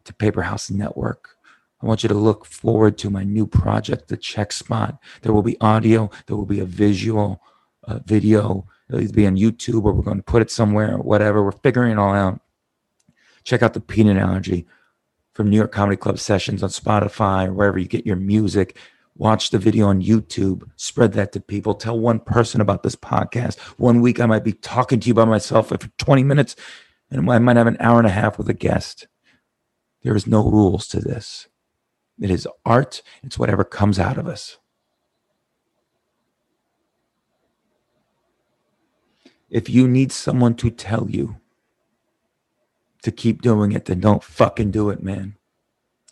to 0.09 0.13
Paper 0.13 0.41
House 0.41 0.69
Network. 0.69 1.29
I 1.81 1.85
want 1.85 2.03
you 2.03 2.09
to 2.09 2.15
look 2.15 2.45
forward 2.45 2.97
to 2.99 3.09
my 3.09 3.23
new 3.23 3.47
project, 3.47 4.09
The 4.09 4.17
Check 4.17 4.51
Spot. 4.51 4.99
There 5.21 5.33
will 5.33 5.43
be 5.43 5.59
audio, 5.61 6.09
there 6.27 6.35
will 6.35 6.45
be 6.45 6.59
a 6.59 6.65
visual 6.65 7.41
uh, 7.85 7.99
video. 8.05 8.67
It'll 8.89 9.01
either 9.01 9.13
be 9.13 9.27
on 9.27 9.37
YouTube 9.37 9.85
or 9.85 9.93
we're 9.93 10.03
going 10.03 10.17
to 10.17 10.23
put 10.23 10.41
it 10.41 10.51
somewhere 10.51 10.97
whatever. 10.97 11.43
We're 11.43 11.51
figuring 11.51 11.93
it 11.93 11.99
all 11.99 12.13
out. 12.13 12.41
Check 13.43 13.63
out 13.63 13.73
the 13.73 13.79
Peanut 13.79 14.17
Allergy 14.17 14.67
from 15.33 15.49
New 15.49 15.57
York 15.57 15.71
Comedy 15.71 15.95
Club 15.95 16.19
sessions 16.19 16.61
on 16.61 16.69
Spotify 16.69 17.51
wherever 17.53 17.79
you 17.79 17.87
get 17.87 18.05
your 18.05 18.17
music 18.17 18.77
watch 19.19 19.49
the 19.49 19.59
video 19.59 19.87
on 19.87 20.01
YouTube, 20.01 20.67
spread 20.77 21.13
that 21.13 21.33
to 21.33 21.41
people, 21.41 21.75
tell 21.75 21.99
one 21.99 22.19
person 22.19 22.61
about 22.61 22.83
this 22.83 22.95
podcast. 22.95 23.59
One 23.77 24.01
week 24.01 24.19
I 24.19 24.25
might 24.25 24.45
be 24.45 24.53
talking 24.53 24.99
to 25.01 25.07
you 25.07 25.13
by 25.13 25.25
myself 25.25 25.67
for 25.67 25.77
20 25.77 26.23
minutes, 26.23 26.55
and 27.11 27.29
I 27.29 27.37
might 27.37 27.57
have 27.57 27.67
an 27.67 27.77
hour 27.79 27.99
and 27.99 28.07
a 28.07 28.11
half 28.11 28.37
with 28.37 28.49
a 28.49 28.53
guest. 28.53 29.07
There 30.03 30.15
is 30.15 30.27
no 30.27 30.49
rules 30.49 30.87
to 30.89 30.99
this. 30.99 31.47
It 32.19 32.29
is 32.29 32.47
art, 32.65 33.01
it's 33.23 33.39
whatever 33.39 33.63
comes 33.63 33.99
out 33.99 34.17
of 34.17 34.27
us. 34.27 34.57
If 39.49 39.69
you 39.69 39.87
need 39.87 40.11
someone 40.11 40.55
to 40.55 40.69
tell 40.69 41.09
you 41.09 41.37
to 43.01 43.11
keep 43.11 43.41
doing 43.41 43.71
it, 43.71 43.85
then 43.85 43.99
don't 43.99 44.23
fucking 44.23 44.71
do 44.71 44.89
it, 44.89 45.01
man. 45.01 45.37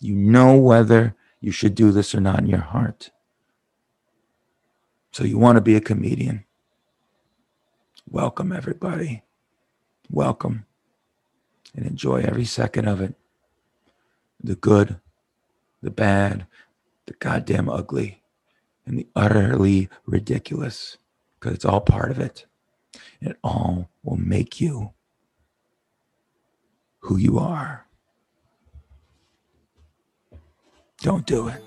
You 0.00 0.14
know 0.14 0.56
whether 0.56 1.14
you 1.40 1.52
should 1.52 1.74
do 1.74 1.92
this 1.92 2.14
or 2.14 2.20
not 2.20 2.40
in 2.40 2.46
your 2.46 2.60
heart. 2.60 3.10
So 5.12 5.24
you 5.24 5.38
want 5.38 5.56
to 5.56 5.62
be 5.62 5.76
a 5.76 5.80
comedian. 5.80 6.44
Welcome, 8.08 8.52
everybody. 8.52 9.22
Welcome. 10.10 10.66
And 11.76 11.86
enjoy 11.86 12.22
every 12.22 12.44
second 12.44 12.88
of 12.88 13.00
it 13.00 13.14
the 14.42 14.54
good, 14.54 15.00
the 15.82 15.90
bad, 15.90 16.46
the 17.06 17.14
goddamn 17.14 17.68
ugly, 17.68 18.22
and 18.86 18.98
the 18.98 19.06
utterly 19.14 19.88
ridiculous, 20.06 20.98
because 21.38 21.54
it's 21.54 21.64
all 21.64 21.80
part 21.80 22.10
of 22.10 22.18
it. 22.18 22.46
It 23.20 23.36
all 23.42 23.90
will 24.02 24.16
make 24.16 24.60
you 24.60 24.92
who 27.00 27.16
you 27.16 27.38
are. 27.38 27.86
Don't 31.00 31.26
do 31.26 31.48
it. 31.48 31.62